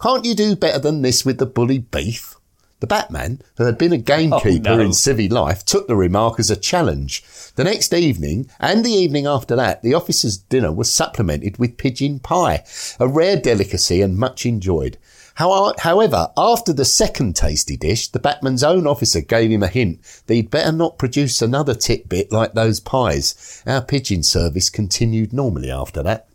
Can't 0.00 0.24
you 0.24 0.34
do 0.34 0.56
better 0.56 0.78
than 0.78 1.02
this 1.02 1.24
with 1.24 1.38
the 1.38 1.46
bully 1.46 1.78
beef? 1.78 2.34
The 2.80 2.86
Batman, 2.86 3.42
who 3.56 3.64
had 3.64 3.76
been 3.76 3.92
a 3.92 3.98
gamekeeper 3.98 4.70
Oh, 4.70 4.76
no. 4.76 4.80
in 4.80 4.90
civvy 4.90 5.30
life, 5.30 5.64
took 5.64 5.88
the 5.88 5.96
remark 5.96 6.38
as 6.38 6.48
a 6.50 6.56
challenge. 6.56 7.24
The 7.56 7.64
next 7.64 7.92
evening, 7.92 8.48
and 8.60 8.84
the 8.84 8.92
evening 8.92 9.26
after 9.26 9.56
that, 9.56 9.82
the 9.82 9.94
officer's 9.94 10.36
dinner 10.36 10.70
was 10.70 10.92
supplemented 10.94 11.58
with 11.58 11.76
pigeon 11.76 12.20
pie, 12.20 12.64
a 13.00 13.08
rare 13.08 13.36
delicacy 13.36 14.00
and 14.00 14.16
much 14.16 14.46
enjoyed. 14.46 14.96
How- 15.38 15.72
However, 15.78 16.32
after 16.36 16.72
the 16.72 16.84
second 16.84 17.36
tasty 17.36 17.76
dish, 17.76 18.08
the 18.08 18.18
Batman's 18.18 18.64
own 18.64 18.88
officer 18.88 19.20
gave 19.20 19.52
him 19.52 19.62
a 19.62 19.68
hint 19.68 20.00
that 20.26 20.34
he'd 20.34 20.50
better 20.50 20.72
not 20.72 20.98
produce 20.98 21.40
another 21.40 21.74
titbit 21.74 22.32
like 22.32 22.54
those 22.54 22.80
pies. 22.80 23.62
Our 23.64 23.80
pigeon 23.80 24.24
service 24.24 24.68
continued 24.68 25.32
normally 25.32 25.70
after 25.70 26.02
that. 26.02 26.26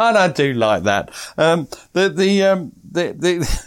And 0.00 0.18
I 0.18 0.26
do 0.26 0.52
like 0.52 0.82
that. 0.82 1.12
Um, 1.36 1.68
the 1.92 2.08
the 2.08 2.42
um, 2.42 2.72
the, 2.90 3.14
the 3.16 3.60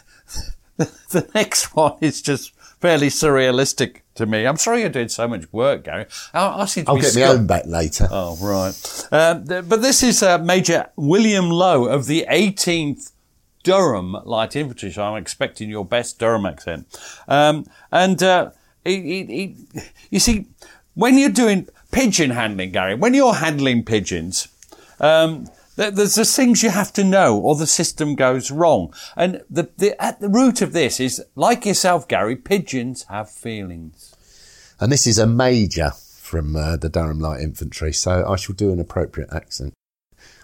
the 1.12 1.30
next 1.34 1.74
one 1.74 1.94
is 2.02 2.22
just 2.22 2.54
fairly 2.82 3.08
surrealistic 3.08 4.02
to 4.16 4.26
me. 4.26 4.46
I'm 4.46 4.58
sorry 4.58 4.82
you're 4.82 4.90
doing 4.90 5.08
so 5.08 5.30
much 5.30 5.46
work, 5.54 5.86
Gary. 5.86 6.08
I'll, 6.34 6.64
I 6.64 6.66
seem 6.66 6.84
to 6.84 6.90
I'll 6.92 6.98
be 6.98 7.04
get 7.04 7.16
my 7.16 7.24
own 7.24 7.48
back 7.48 7.68
later. 7.68 8.10
Oh 8.12 8.36
right, 8.42 9.08
um, 9.14 9.48
th- 9.48 9.70
but 9.70 9.82
this 9.82 10.04
is 10.04 10.22
uh, 10.22 10.40
Major 10.40 10.90
William 10.98 11.50
Lowe 11.50 11.86
of 11.86 12.08
the 12.08 12.26
18th 12.30 13.14
Durham 13.64 14.14
Light 14.26 14.56
Infantry. 14.56 14.92
So 14.92 15.04
I'm 15.04 15.22
expecting 15.22 15.70
your 15.70 15.86
best 15.86 16.20
Durham 16.20 16.46
accent. 16.46 16.88
Um, 17.28 17.66
and 17.92 18.22
uh, 18.22 18.52
you 18.86 20.20
see, 20.20 20.48
when 20.94 21.18
you're 21.18 21.30
doing 21.30 21.68
pigeon 21.92 22.32
handling, 22.32 22.72
Gary, 22.72 22.96
when 22.96 23.14
you're 23.14 23.36
handling 23.36 23.84
pigeons. 23.84 24.48
Um, 25.00 25.48
there's 25.76 26.16
the 26.16 26.26
things 26.26 26.62
you 26.62 26.70
have 26.70 26.94
to 26.94 27.04
know, 27.04 27.40
or 27.40 27.56
the 27.56 27.66
system 27.66 28.16
goes 28.16 28.52
wrong. 28.52 28.94
And 29.16 29.42
the, 29.50 29.70
the 29.78 30.00
at 30.04 30.20
the 30.20 30.30
root 30.30 30.62
of 30.62 30.74
this 30.74 31.00
is, 31.00 31.24
like 31.36 31.66
yourself, 31.66 32.08
Gary, 32.08 32.36
pigeons 32.36 33.04
have 33.10 33.30
feelings. 33.30 34.16
And 34.80 34.92
this 34.92 35.08
is 35.08 35.18
a 35.18 35.26
major 35.26 35.92
from 35.92 36.56
uh, 36.56 36.78
the 36.78 36.90
Durham 36.90 37.20
Light 37.20 37.42
Infantry, 37.42 37.94
so 37.94 38.26
I 38.28 38.36
shall 38.36 38.56
do 38.56 38.72
an 38.72 38.80
appropriate 38.80 39.32
accent. 39.34 39.74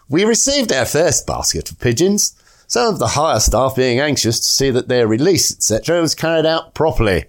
We 0.10 0.24
received 0.24 0.72
our 0.72 0.86
first 0.86 1.28
basket 1.28 1.70
of 1.72 1.80
pigeons, 1.80 2.36
some 2.68 2.94
of 2.94 3.00
the 3.00 3.08
higher 3.08 3.40
staff 3.40 3.76
being 3.76 4.00
anxious 4.00 4.40
to 4.40 4.46
see 4.46 4.70
that 4.70 4.90
their 4.90 5.08
release, 5.08 5.52
etc., 5.52 6.02
was 6.02 6.14
carried 6.14 6.46
out 6.46 6.74
properly. 6.74 7.26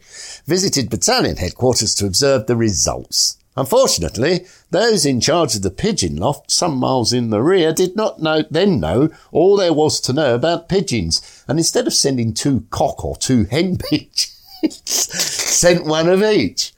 Visited 0.46 0.90
battalion 0.90 1.36
headquarters 1.36 1.94
to 1.94 2.06
observe 2.06 2.46
the 2.46 2.56
results. 2.56 3.38
Unfortunately, 3.56 4.46
those 4.70 5.04
in 5.04 5.20
charge 5.20 5.56
of 5.56 5.62
the 5.62 5.70
pigeon 5.70 6.16
loft, 6.16 6.50
some 6.50 6.76
miles 6.76 7.12
in 7.12 7.30
the 7.30 7.42
rear, 7.42 7.72
did 7.72 7.96
not 7.96 8.20
know, 8.20 8.42
then 8.50 8.78
know 8.78 9.10
all 9.32 9.56
there 9.56 9.72
was 9.72 10.00
to 10.00 10.12
know 10.12 10.34
about 10.34 10.68
pigeons, 10.68 11.44
and 11.48 11.58
instead 11.58 11.86
of 11.86 11.94
sending 11.94 12.32
two 12.32 12.66
cock 12.70 13.04
or 13.04 13.16
two 13.16 13.44
hen 13.44 13.76
pigeons, 13.90 14.32
sent 14.84 15.86
one 15.86 16.08
of 16.08 16.22
each. 16.22 16.72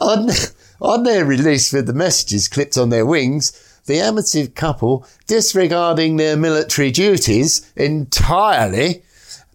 On, 0.00 0.30
on 0.80 1.02
their 1.02 1.24
release 1.24 1.72
with 1.72 1.86
the 1.86 1.92
messages 1.92 2.48
clipped 2.48 2.78
on 2.78 2.88
their 2.88 3.04
wings, 3.04 3.52
the 3.86 3.98
amateur 4.00 4.46
couple, 4.46 5.06
disregarding 5.26 6.16
their 6.16 6.36
military 6.36 6.90
duties 6.90 7.72
entirely, 7.76 9.02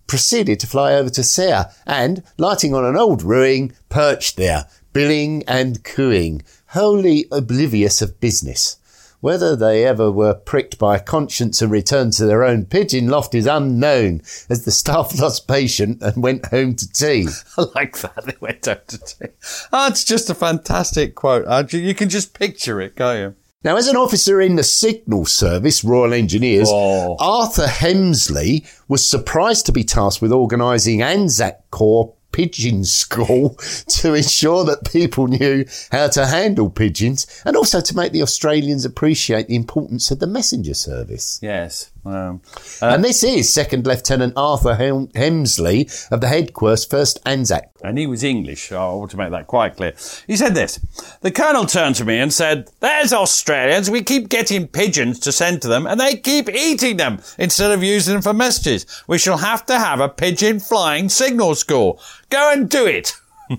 proceeded 0.08 0.60
to 0.62 0.68
fly 0.68 0.94
over 0.94 1.10
to 1.10 1.24
Serre 1.24 1.72
and, 1.86 2.24
lighting 2.38 2.74
on 2.74 2.86
an 2.86 2.98
old 2.98 3.22
ruin, 3.22 3.74
perched 3.90 4.38
there, 4.38 4.68
billing 4.94 5.44
and 5.48 5.84
cooing, 5.84 6.42
wholly 6.70 7.26
oblivious 7.32 8.02
of 8.02 8.20
business. 8.20 8.78
Whether 9.20 9.56
they 9.56 9.84
ever 9.84 10.12
were 10.12 10.36
pricked 10.36 10.78
by 10.78 11.00
conscience 11.00 11.62
and 11.62 11.72
returned 11.72 12.14
to 12.14 12.26
their 12.26 12.44
own 12.44 12.66
pigeon 12.66 13.08
loft 13.08 13.34
is 13.34 13.48
unknown, 13.48 14.22
as 14.48 14.64
the 14.64 14.72
staff 14.72 15.20
lost 15.20 15.48
patience 15.48 16.04
and 16.04 16.22
went 16.22 16.46
home 16.48 16.76
to 16.76 16.92
tea. 16.92 17.28
I 17.58 17.66
like 17.74 17.98
that. 18.00 18.26
They 18.26 18.36
went 18.40 18.68
out 18.68 18.88
to 18.90 18.98
tea. 19.00 19.34
Oh, 19.74 19.90
just 19.90 20.30
a 20.30 20.36
fantastic 20.36 21.16
quote. 21.16 21.74
You 21.74 21.96
can 21.96 22.10
just 22.10 22.38
picture 22.38 22.80
it, 22.80 22.96
can't 22.96 23.20
you? 23.20 23.36
Now, 23.68 23.76
as 23.76 23.90
an 23.90 23.98
officer 23.98 24.40
in 24.40 24.56
the 24.56 24.64
Signal 24.64 25.26
Service, 25.26 25.84
Royal 25.84 26.14
Engineers, 26.14 26.70
Oh. 26.72 27.18
Arthur 27.20 27.66
Hemsley 27.66 28.66
was 28.88 29.06
surprised 29.06 29.66
to 29.66 29.74
be 29.74 29.84
tasked 29.84 30.22
with 30.22 30.32
organising 30.32 31.02
Anzac 31.02 31.70
Corps 31.70 32.14
Pigeon 32.32 32.86
School 32.86 33.50
to 33.90 34.14
ensure 34.14 34.64
that 34.64 34.90
people 34.90 35.28
knew 35.28 35.66
how 35.92 36.08
to 36.08 36.28
handle 36.28 36.70
pigeons 36.70 37.28
and 37.44 37.58
also 37.58 37.82
to 37.82 37.94
make 37.94 38.14
the 38.14 38.22
Australians 38.22 38.86
appreciate 38.86 39.50
the 39.50 39.56
importance 39.56 40.12
of 40.12 40.20
the 40.20 40.28
messenger 40.28 40.74
service. 40.74 41.38
Yes. 41.42 41.92
Um, 42.08 42.42
and 42.82 43.04
this 43.04 43.24
is 43.24 43.54
Second 43.54 43.86
Lieutenant 43.86 44.34
Arthur 44.38 44.76
Hem- 44.76 45.08
Hemsley 45.10 46.10
of 46.12 46.22
the 46.22 46.28
Headquarters 46.28 46.88
1st 46.88 47.20
Anzac. 47.26 47.70
and 47.84 47.98
he 47.98 48.08
was 48.08 48.24
English. 48.24 48.72
I 48.72 48.88
want 48.94 49.12
to 49.12 49.18
make 49.18 49.32
that 49.32 49.48
quite 49.48 49.76
clear. 49.76 49.94
He 50.26 50.38
said 50.38 50.56
this. 50.56 50.80
The 51.22 51.32
colonel 51.32 51.66
turned 51.66 51.96
to 51.96 52.06
me 52.06 52.18
and 52.20 52.32
said, 52.32 52.70
There's 52.80 53.12
Australians. 53.12 53.90
We 53.90 54.04
keep 54.04 54.30
getting 54.30 54.68
pigeons 54.68 55.20
to 55.20 55.32
send 55.32 55.62
to 55.64 55.68
them 55.68 55.86
and 55.86 56.00
they 56.00 56.16
keep 56.16 56.50
eating 56.50 56.98
them 56.98 57.20
instead 57.38 57.72
of 57.72 57.84
using 57.84 58.14
them 58.14 58.22
for 58.22 58.34
messages. 58.34 58.86
We 59.08 59.18
shall 59.18 59.38
have 59.38 59.66
to 59.66 59.78
have 59.78 60.00
a 60.00 60.10
pigeon 60.10 60.60
flying 60.60 61.10
signal 61.10 61.56
school. 61.56 62.02
Go 62.30 62.52
and 62.54 62.70
do 62.70 62.86
it. 62.86 63.14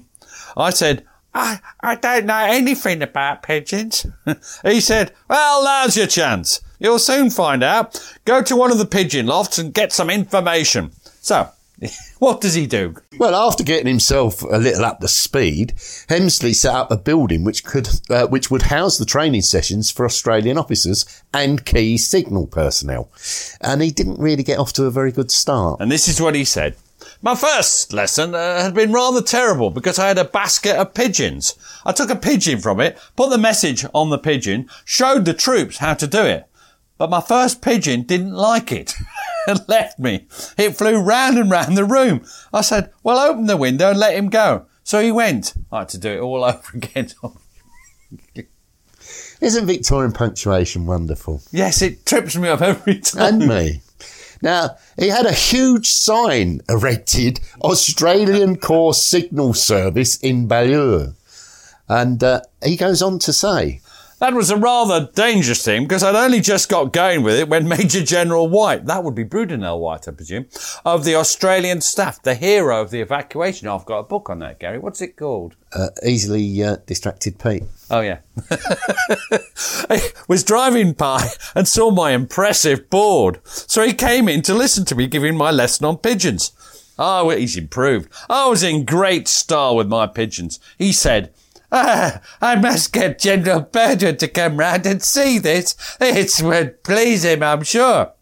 I 0.57 0.71
said, 0.71 1.05
I, 1.35 1.61
I 1.81 1.97
don't 1.97 2.27
know 2.27 2.39
anything 2.49 3.03
about 3.03 3.43
pigeons. 3.43 4.07
he 4.65 4.81
said, 4.81 5.13
well, 5.29 5.63
now's 5.63 5.97
your 5.97 6.07
chance. 6.07 6.61
You'll 6.79 6.99
soon 6.99 7.31
find 7.31 7.63
out. 7.63 8.01
Go 8.25 8.43
to 8.43 8.57
one 8.57 8.71
of 8.71 8.79
the 8.79 8.87
pigeon 8.87 9.27
lofts 9.27 9.59
and 9.59 9.75
get 9.75 9.93
some 9.93 10.11
information. 10.11 10.93
So, 11.21 11.51
what 12.19 12.41
does 12.41 12.55
he 12.55 12.67
do? 12.67 12.95
Well, 13.19 13.35
after 13.35 13.65
getting 13.65 13.87
himself 13.87 14.43
a 14.43 14.59
little 14.59 14.85
up 14.85 15.01
to 15.01 15.09
speed, 15.09 15.75
Hemsley 16.09 16.55
set 16.55 16.75
up 16.75 16.91
a 16.91 16.97
building 16.97 17.45
which 17.45 17.65
could, 17.65 17.89
uh, 18.11 18.27
which 18.27 18.51
would 18.51 18.63
house 18.63 18.99
the 18.99 19.05
training 19.05 19.43
sessions 19.43 19.91
for 19.91 20.05
Australian 20.05 20.59
officers 20.59 21.05
and 21.33 21.65
key 21.65 21.99
signal 21.99 22.47
personnel. 22.47 23.11
And 23.61 23.83
he 23.83 23.91
didn't 23.91 24.21
really 24.21 24.43
get 24.43 24.59
off 24.59 24.73
to 24.75 24.85
a 24.85 24.91
very 24.91 25.13
good 25.13 25.31
start. 25.31 25.81
And 25.81 25.91
this 25.91 26.09
is 26.09 26.21
what 26.21 26.35
he 26.35 26.45
said. 26.45 26.77
My 27.23 27.35
first 27.35 27.93
lesson 27.93 28.35
uh, 28.35 28.63
had 28.63 28.75
been 28.75 28.93
rather 28.93 29.23
terrible 29.23 29.71
because 29.71 29.99
I 29.99 30.09
had 30.09 30.19
a 30.19 30.25
basket 30.25 30.77
of 30.77 30.95
pigeons. 30.95 31.55
I 31.85 31.93
took 31.93 32.11
a 32.11 32.17
pigeon 32.17 32.61
from 32.61 32.81
it, 32.81 32.99
put 33.17 33.31
the 33.31 33.39
message 33.39 33.85
on 33.93 34.11
the 34.11 34.19
pigeon, 34.19 34.69
showed 34.85 35.25
the 35.25 35.35
troops 35.35 35.79
how 35.79 35.95
to 35.95 36.07
do 36.07 36.23
it. 36.23 36.47
But 36.99 37.11
my 37.11 37.21
first 37.21 37.63
pigeon 37.63 38.03
didn't 38.03 38.35
like 38.35 38.73
it 38.73 38.95
and 39.47 39.61
left 39.69 39.99
me. 39.99 40.27
It 40.59 40.77
flew 40.77 40.99
round 40.99 41.39
and 41.39 41.51
round 41.51 41.77
the 41.77 41.85
room. 41.85 42.25
I 42.53 42.61
said, 42.61 42.93
well, 43.03 43.19
open 43.19 43.47
the 43.47 43.57
window 43.57 43.91
and 43.91 43.99
let 43.99 44.17
him 44.17 44.29
go. 44.29 44.67
So 44.83 45.01
he 45.01 45.13
went. 45.13 45.55
I 45.71 45.81
had 45.81 45.89
to 45.91 45.99
do 45.99 46.11
it 46.11 46.21
all 46.21 46.45
over 46.45 46.63
again. 46.75 47.11
Isn't 49.41 49.67
Victorian 49.67 50.13
punctuation 50.13 50.87
wonderful? 50.87 51.41
yes, 51.53 51.81
it 51.81 52.05
trips 52.05 52.37
me 52.37 52.49
up 52.49 52.61
every 52.61 52.99
time. 52.99 53.41
And 53.43 53.49
me. 53.49 53.83
Now, 54.43 54.77
he 54.99 55.09
had 55.09 55.27
a 55.27 55.33
huge 55.33 55.89
sign 55.89 56.61
erected, 56.69 57.41
Australian 57.63 58.57
Corps 58.57 58.95
Signal 58.95 59.55
Service 59.55 60.17
in 60.19 60.49
Ballure. 60.49 61.15
And 61.89 62.23
uh, 62.23 62.43
he 62.65 62.77
goes 62.77 63.03
on 63.03 63.19
to 63.21 63.33
say, 63.33 63.81
That 64.21 64.35
was 64.35 64.51
a 64.51 64.57
rather 64.57 65.09
dangerous 65.15 65.65
thing 65.65 65.85
because 65.85 66.03
I'd 66.03 66.17
only 66.17 66.41
just 66.41 66.69
got 66.69 66.93
going 66.93 67.23
with 67.23 67.39
it 67.39 67.49
when 67.49 67.69
Major 67.79 68.03
General 68.03 68.49
White, 68.49 68.87
that 68.87 69.05
would 69.05 69.15
be 69.15 69.25
Brudenell 69.25 69.79
White, 69.79 70.09
I 70.09 70.11
presume, 70.11 70.47
of 70.85 71.05
the 71.05 71.15
Australian 71.15 71.81
staff, 71.81 72.23
the 72.23 72.35
hero 72.35 72.81
of 72.81 72.91
the 72.91 73.01
evacuation. 73.01 73.69
I've 73.69 73.85
got 73.85 73.99
a 73.99 74.03
book 74.05 74.29
on 74.29 74.41
that, 74.41 74.59
Gary. 74.59 74.79
What's 74.79 75.01
it 75.01 75.17
called? 75.17 75.55
uh, 75.75 75.89
easily 76.05 76.63
uh, 76.63 76.77
distracted 76.87 77.39
Pete. 77.39 77.65
Oh, 77.91 78.01
yeah. 78.01 78.19
was 80.29 80.45
driving 80.45 80.93
by 80.93 81.29
and 81.55 81.67
saw 81.69 81.91
my 81.91 82.13
impressive 82.13 82.89
board. 82.91 83.41
So 83.45 83.87
he 83.87 83.93
came 83.93 84.29
in 84.29 84.43
to 84.43 84.55
listen 84.55 84.85
to 84.87 84.95
me 84.95 85.07
giving 85.07 85.37
my 85.37 85.51
lesson 85.51 85.87
on 85.87 85.99
pigeons. 85.99 86.53
Oh, 86.99 87.31
he's 87.31 87.57
improved. 87.57 88.11
I 88.29 88.49
was 88.49 88.63
in 88.63 88.85
great 88.85 89.29
style 89.29 89.77
with 89.77 89.89
my 89.89 90.07
pigeons. 90.07 90.59
He 90.79 90.93
said, 90.93 91.33
Ah, 91.71 92.21
I 92.41 92.57
must 92.57 92.93
get 92.93 93.19
General 93.19 93.61
Birdwood 93.61 94.19
to 94.21 94.29
come 94.29 94.57
round 94.57 94.87
and 94.87 95.03
see 95.03 95.39
this. 95.39 95.77
It 96.01 96.43
would 96.43 96.83
please 96.83 97.25
him, 97.25 97.43
I'm 97.43 97.63
sure. 97.63 98.13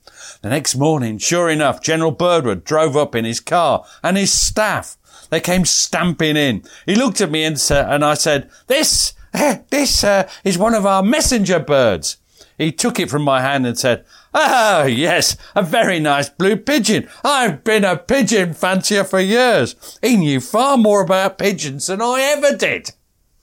The 0.43 0.51
next 0.51 0.75
morning, 0.77 1.19
sure 1.19 1.49
enough, 1.49 1.81
General 1.81 2.11
Birdwood 2.11 2.65
drove 2.65 2.97
up 2.97 3.15
in 3.15 3.25
his 3.25 3.41
car 3.41 3.85
and 4.03 4.17
his 4.17 4.33
staff. 4.33 4.97
They 5.31 5.41
came 5.41 5.65
stamping 5.65 6.37
in. 6.37 6.63
He 6.87 6.95
looked 6.95 7.21
at 7.21 7.31
me 7.31 7.45
and, 7.45 7.59
sa- 7.59 7.89
and 7.89 8.05
I 8.05 8.15
said, 8.15 8.51
this, 8.67 9.15
eh, 9.33 9.59
this 9.71 10.05
uh, 10.05 10.29
is 10.45 10.59
one 10.59 10.75
of 10.75 10.87
our 10.87 11.03
messenger 11.03 11.59
birds. 11.59 12.17
He 12.59 12.73
took 12.73 12.99
it 12.99 13.11
from 13.11 13.23
my 13.23 13.41
hand 13.43 13.67
and 13.67 13.79
said, 13.79 14.05
Oh, 14.35 14.85
yes, 14.85 15.37
a 15.55 15.63
very 15.63 15.99
nice 15.99 16.29
blue 16.29 16.57
pigeon. 16.57 17.09
I've 17.25 17.65
been 17.65 17.85
a 17.85 17.97
pigeon 17.97 18.55
fancier 18.55 19.05
for 19.05 19.21
years. 19.21 19.99
He 20.03 20.17
knew 20.17 20.41
far 20.41 20.77
more 20.77 21.01
about 21.03 21.39
pigeons 21.39 21.87
than 21.87 22.03
I 22.03 22.21
ever 22.37 22.57
did. 22.57 22.91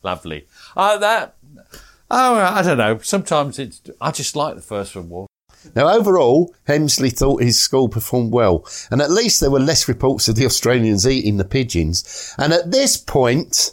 Lovely. 0.03 0.47
Uh, 0.75 0.97
that, 0.97 1.35
oh, 2.11 2.35
I 2.35 2.61
don't 2.61 2.77
know. 2.77 2.99
Sometimes 2.99 3.57
it's, 3.57 3.81
I 3.99 4.11
just 4.11 4.35
like 4.35 4.55
the 4.55 4.61
First 4.61 4.95
World 4.95 5.09
War. 5.09 5.27
Now, 5.75 5.87
overall, 5.87 6.53
Hemsley 6.67 7.11
thought 7.11 7.41
his 7.41 7.61
school 7.61 7.87
performed 7.87 8.33
well, 8.33 8.67
and 8.91 9.01
at 9.01 9.09
least 9.09 9.39
there 9.39 9.51
were 9.51 9.59
less 9.59 9.87
reports 9.87 10.27
of 10.27 10.35
the 10.35 10.45
Australians 10.45 11.07
eating 11.07 11.37
the 11.37 11.45
pigeons. 11.45 12.35
And 12.37 12.51
at 12.51 12.71
this 12.71 12.97
point, 12.97 13.71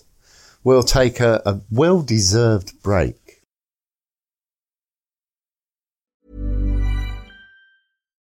we'll 0.62 0.84
take 0.84 1.18
a, 1.18 1.42
a 1.44 1.60
well 1.70 2.02
deserved 2.02 2.80
break. 2.82 3.16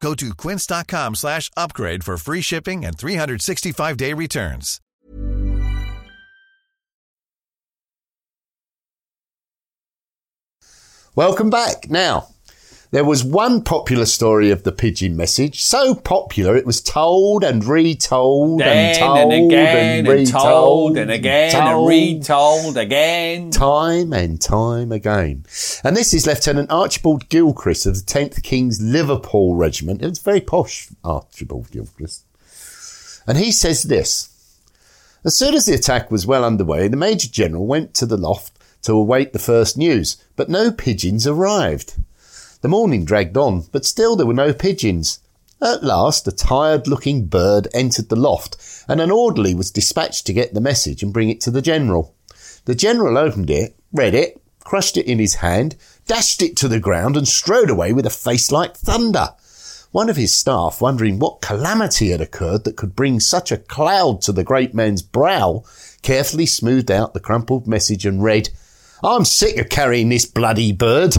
Go 0.00 0.14
to 0.14 0.34
quince.com 0.34 1.14
slash 1.14 1.50
upgrade 1.56 2.04
for 2.04 2.16
free 2.16 2.40
shipping 2.42 2.84
and 2.84 2.96
365-day 2.96 4.12
returns. 4.12 4.80
Welcome 11.14 11.48
back. 11.48 11.88
Now, 11.88 12.28
there 12.90 13.04
was 13.04 13.24
one 13.24 13.62
popular 13.62 14.06
story 14.06 14.50
of 14.50 14.62
the 14.62 14.72
pigeon 14.72 15.16
message, 15.16 15.62
so 15.62 15.94
popular 15.94 16.56
it 16.56 16.66
was 16.66 16.80
told 16.80 17.42
and 17.42 17.64
retold 17.64 18.62
and 18.62 18.98
told 18.98 19.32
and 19.32 19.46
again 19.46 19.98
and, 19.98 20.08
retold 20.08 20.42
told 20.42 20.98
and 20.98 21.10
again 21.10 21.54
and 21.54 21.64
told 21.64 21.88
retold 21.88 22.76
again. 22.76 23.50
time 23.50 24.12
and 24.12 24.40
time 24.40 24.92
again. 24.92 25.44
And 25.82 25.96
this 25.96 26.14
is 26.14 26.26
Lieutenant 26.26 26.70
Archibald 26.70 27.28
Gilchrist 27.28 27.86
of 27.86 27.94
the 27.94 28.02
10th 28.02 28.42
King's 28.42 28.80
Liverpool 28.80 29.56
Regiment. 29.56 30.02
It 30.02 30.08
was 30.08 30.20
very 30.20 30.40
posh, 30.40 30.88
Archibald 31.02 31.70
Gilchrist. 31.70 32.24
And 33.26 33.36
he 33.36 33.50
says 33.50 33.84
this. 33.84 34.32
As 35.24 35.36
soon 35.36 35.54
as 35.54 35.66
the 35.66 35.74
attack 35.74 36.10
was 36.12 36.24
well 36.24 36.44
underway, 36.44 36.86
the 36.86 36.96
Major 36.96 37.28
General 37.28 37.66
went 37.66 37.94
to 37.94 38.06
the 38.06 38.16
loft 38.16 38.56
to 38.82 38.92
await 38.92 39.32
the 39.32 39.40
first 39.40 39.76
news, 39.76 40.16
but 40.36 40.48
no 40.48 40.70
pigeons 40.70 41.26
arrived. 41.26 41.94
The 42.66 42.70
morning 42.70 43.04
dragged 43.04 43.36
on, 43.36 43.66
but 43.70 43.84
still 43.84 44.16
there 44.16 44.26
were 44.26 44.34
no 44.34 44.52
pigeons. 44.52 45.20
At 45.62 45.84
last, 45.84 46.26
a 46.26 46.32
tired 46.32 46.88
looking 46.88 47.26
bird 47.26 47.68
entered 47.72 48.08
the 48.08 48.16
loft, 48.16 48.56
and 48.88 49.00
an 49.00 49.12
orderly 49.12 49.54
was 49.54 49.70
dispatched 49.70 50.26
to 50.26 50.32
get 50.32 50.52
the 50.52 50.60
message 50.60 51.00
and 51.00 51.12
bring 51.12 51.30
it 51.30 51.40
to 51.42 51.52
the 51.52 51.62
general. 51.62 52.16
The 52.64 52.74
general 52.74 53.18
opened 53.18 53.50
it, 53.50 53.76
read 53.92 54.16
it, 54.16 54.42
crushed 54.58 54.96
it 54.96 55.06
in 55.06 55.20
his 55.20 55.36
hand, 55.36 55.76
dashed 56.08 56.42
it 56.42 56.56
to 56.56 56.66
the 56.66 56.80
ground, 56.80 57.16
and 57.16 57.28
strode 57.28 57.70
away 57.70 57.92
with 57.92 58.04
a 58.04 58.10
face 58.10 58.50
like 58.50 58.76
thunder. 58.76 59.28
One 59.92 60.10
of 60.10 60.16
his 60.16 60.34
staff, 60.34 60.80
wondering 60.80 61.20
what 61.20 61.40
calamity 61.40 62.10
had 62.10 62.20
occurred 62.20 62.64
that 62.64 62.76
could 62.76 62.96
bring 62.96 63.20
such 63.20 63.52
a 63.52 63.58
cloud 63.58 64.22
to 64.22 64.32
the 64.32 64.42
great 64.42 64.74
man's 64.74 65.02
brow, 65.02 65.62
carefully 66.02 66.46
smoothed 66.46 66.90
out 66.90 67.14
the 67.14 67.20
crumpled 67.20 67.68
message 67.68 68.04
and 68.04 68.24
read, 68.24 68.48
I'm 69.04 69.24
sick 69.24 69.56
of 69.58 69.68
carrying 69.68 70.08
this 70.08 70.26
bloody 70.26 70.72
bird. 70.72 71.14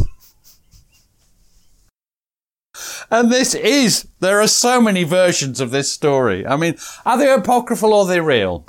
And 3.11 3.31
this 3.31 3.53
is, 3.55 4.07
there 4.19 4.41
are 4.41 4.47
so 4.47 4.81
many 4.81 5.03
versions 5.03 5.59
of 5.59 5.71
this 5.71 5.91
story. 5.91 6.45
I 6.45 6.55
mean, 6.57 6.75
are 7.05 7.17
they 7.17 7.31
apocryphal 7.31 7.93
or 7.93 8.01
are 8.03 8.07
they 8.07 8.19
real? 8.21 8.65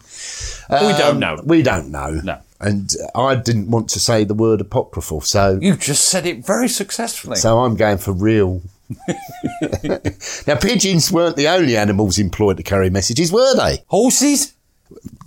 we 0.71 0.77
don't 0.79 1.03
Um, 1.15 1.19
know. 1.21 1.41
We 1.45 1.63
don't 1.63 1.91
know. 1.91 2.21
No. 2.23 2.39
And 2.61 2.91
I 3.15 3.37
didn't 3.37 3.71
want 3.71 3.89
to 3.91 4.01
say 4.01 4.25
the 4.25 4.35
word 4.35 4.61
apocryphal, 4.61 5.21
so 5.21 5.59
You 5.63 5.77
just 5.77 6.09
said 6.09 6.27
it 6.27 6.45
very 6.45 6.69
successfully. 6.69 7.37
so 7.37 7.61
I'm 7.61 7.77
going 7.77 7.99
for 7.99 8.13
real. 8.13 8.63
now, 10.47 10.57
pigeons 10.57 11.13
weren't 11.13 11.37
the 11.37 11.47
only 11.49 11.77
animals 11.77 12.19
employed 12.19 12.57
to 12.57 12.63
carry 12.63 12.91
messages, 12.91 13.31
were 13.33 13.55
they? 13.55 13.85
Horses? 13.87 14.55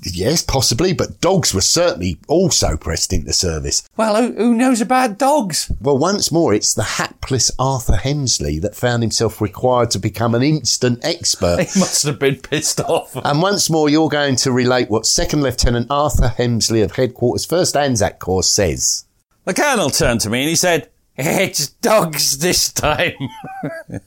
Yes, 0.04 0.42
possibly, 0.42 0.94
but 0.94 1.22
dogs 1.22 1.54
were 1.54 1.62
certainly 1.62 2.18
also 2.28 2.76
pressed 2.76 3.14
into 3.14 3.34
service. 3.34 3.88
Well, 3.96 4.22
who, 4.22 4.34
who 4.34 4.56
knows 4.56 4.82
about 4.82 5.20
dogs? 5.20 5.72
Well, 5.80 5.98
once 5.98 6.32
more, 6.32 6.54
it's 6.54 6.74
the 6.74 6.84
hapless 6.84 7.52
Arthur 7.60 7.98
Hemsley 7.98 8.60
that 8.62 8.76
found 8.76 9.04
himself 9.04 9.40
required 9.40 9.92
to 9.92 10.00
become 10.00 10.34
an 10.34 10.44
instant 10.44 11.00
expert. 11.04 11.68
He 11.72 11.80
must 11.80 12.04
have 12.04 12.20
been 12.20 12.38
pissed 12.38 12.80
off. 12.82 13.16
And 13.16 13.42
once 13.42 13.70
more, 13.70 13.90
you're 13.90 14.10
going 14.10 14.36
to 14.38 14.52
relate 14.52 14.90
what 14.90 15.06
Second 15.06 15.44
Lieutenant 15.44 15.88
Arthur 15.90 16.34
Hemsley 16.38 16.84
of 16.84 16.96
Headquarters 16.96 17.46
1st 17.46 17.80
Anzac 17.80 18.20
Corps 18.20 18.44
says. 18.44 19.06
The 19.46 19.54
colonel 19.54 19.90
turned 19.90 20.22
to 20.22 20.30
me 20.30 20.42
and 20.42 20.50
he 20.50 20.56
said, 20.56 20.90
It's 21.24 21.68
dogs 21.68 22.40
this 22.40 22.74
time. 22.74 23.14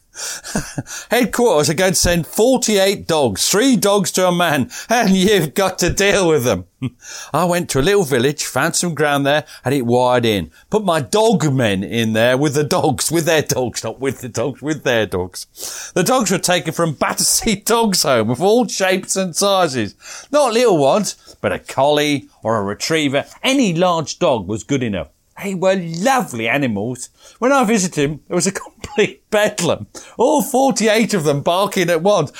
Headquarters 1.10 1.70
are 1.70 1.74
going 1.74 1.92
to 1.92 1.98
send 1.98 2.26
48 2.26 3.06
dogs, 3.06 3.48
three 3.48 3.76
dogs 3.76 4.10
to 4.12 4.26
a 4.26 4.32
man, 4.32 4.68
and 4.88 5.10
you've 5.10 5.54
got 5.54 5.78
to 5.78 5.90
deal 5.90 6.28
with 6.28 6.42
them. 6.42 6.66
I 7.32 7.44
went 7.44 7.70
to 7.70 7.78
a 7.78 7.82
little 7.82 8.02
village, 8.02 8.44
found 8.44 8.74
some 8.74 8.94
ground 8.94 9.24
there, 9.26 9.44
had 9.62 9.72
it 9.72 9.86
wired 9.86 10.24
in. 10.24 10.50
Put 10.70 10.84
my 10.84 11.00
dog 11.00 11.52
men 11.52 11.84
in 11.84 12.14
there 12.14 12.36
with 12.36 12.54
the 12.54 12.64
dogs, 12.64 13.12
with 13.12 13.26
their 13.26 13.42
dogs, 13.42 13.84
not 13.84 14.00
with 14.00 14.20
the 14.20 14.28
dogs, 14.28 14.60
with 14.60 14.82
their 14.82 15.06
dogs. 15.06 15.92
The 15.94 16.02
dogs 16.02 16.32
were 16.32 16.38
taken 16.38 16.72
from 16.72 16.94
Battersea 16.98 17.56
Dogs 17.60 18.02
Home 18.02 18.30
of 18.30 18.42
all 18.42 18.66
shapes 18.66 19.14
and 19.14 19.36
sizes. 19.36 19.94
Not 20.32 20.52
little 20.52 20.78
ones, 20.78 21.36
but 21.40 21.52
a 21.52 21.60
collie 21.60 22.28
or 22.42 22.56
a 22.56 22.62
retriever. 22.62 23.24
Any 23.40 23.72
large 23.72 24.18
dog 24.18 24.48
was 24.48 24.64
good 24.64 24.82
enough. 24.82 25.13
They 25.42 25.54
were 25.54 25.74
lovely 25.74 26.48
animals. 26.48 27.10
When 27.38 27.52
I 27.52 27.64
visited 27.64 28.10
them, 28.10 28.20
it 28.28 28.34
was 28.34 28.46
a 28.46 28.52
complete 28.84 29.28
bedlam. 29.30 29.88
All 30.16 30.42
48 30.42 31.12
of 31.14 31.24
them 31.24 31.42
barking 31.42 31.90
at 31.90 32.02
once. 32.02 32.30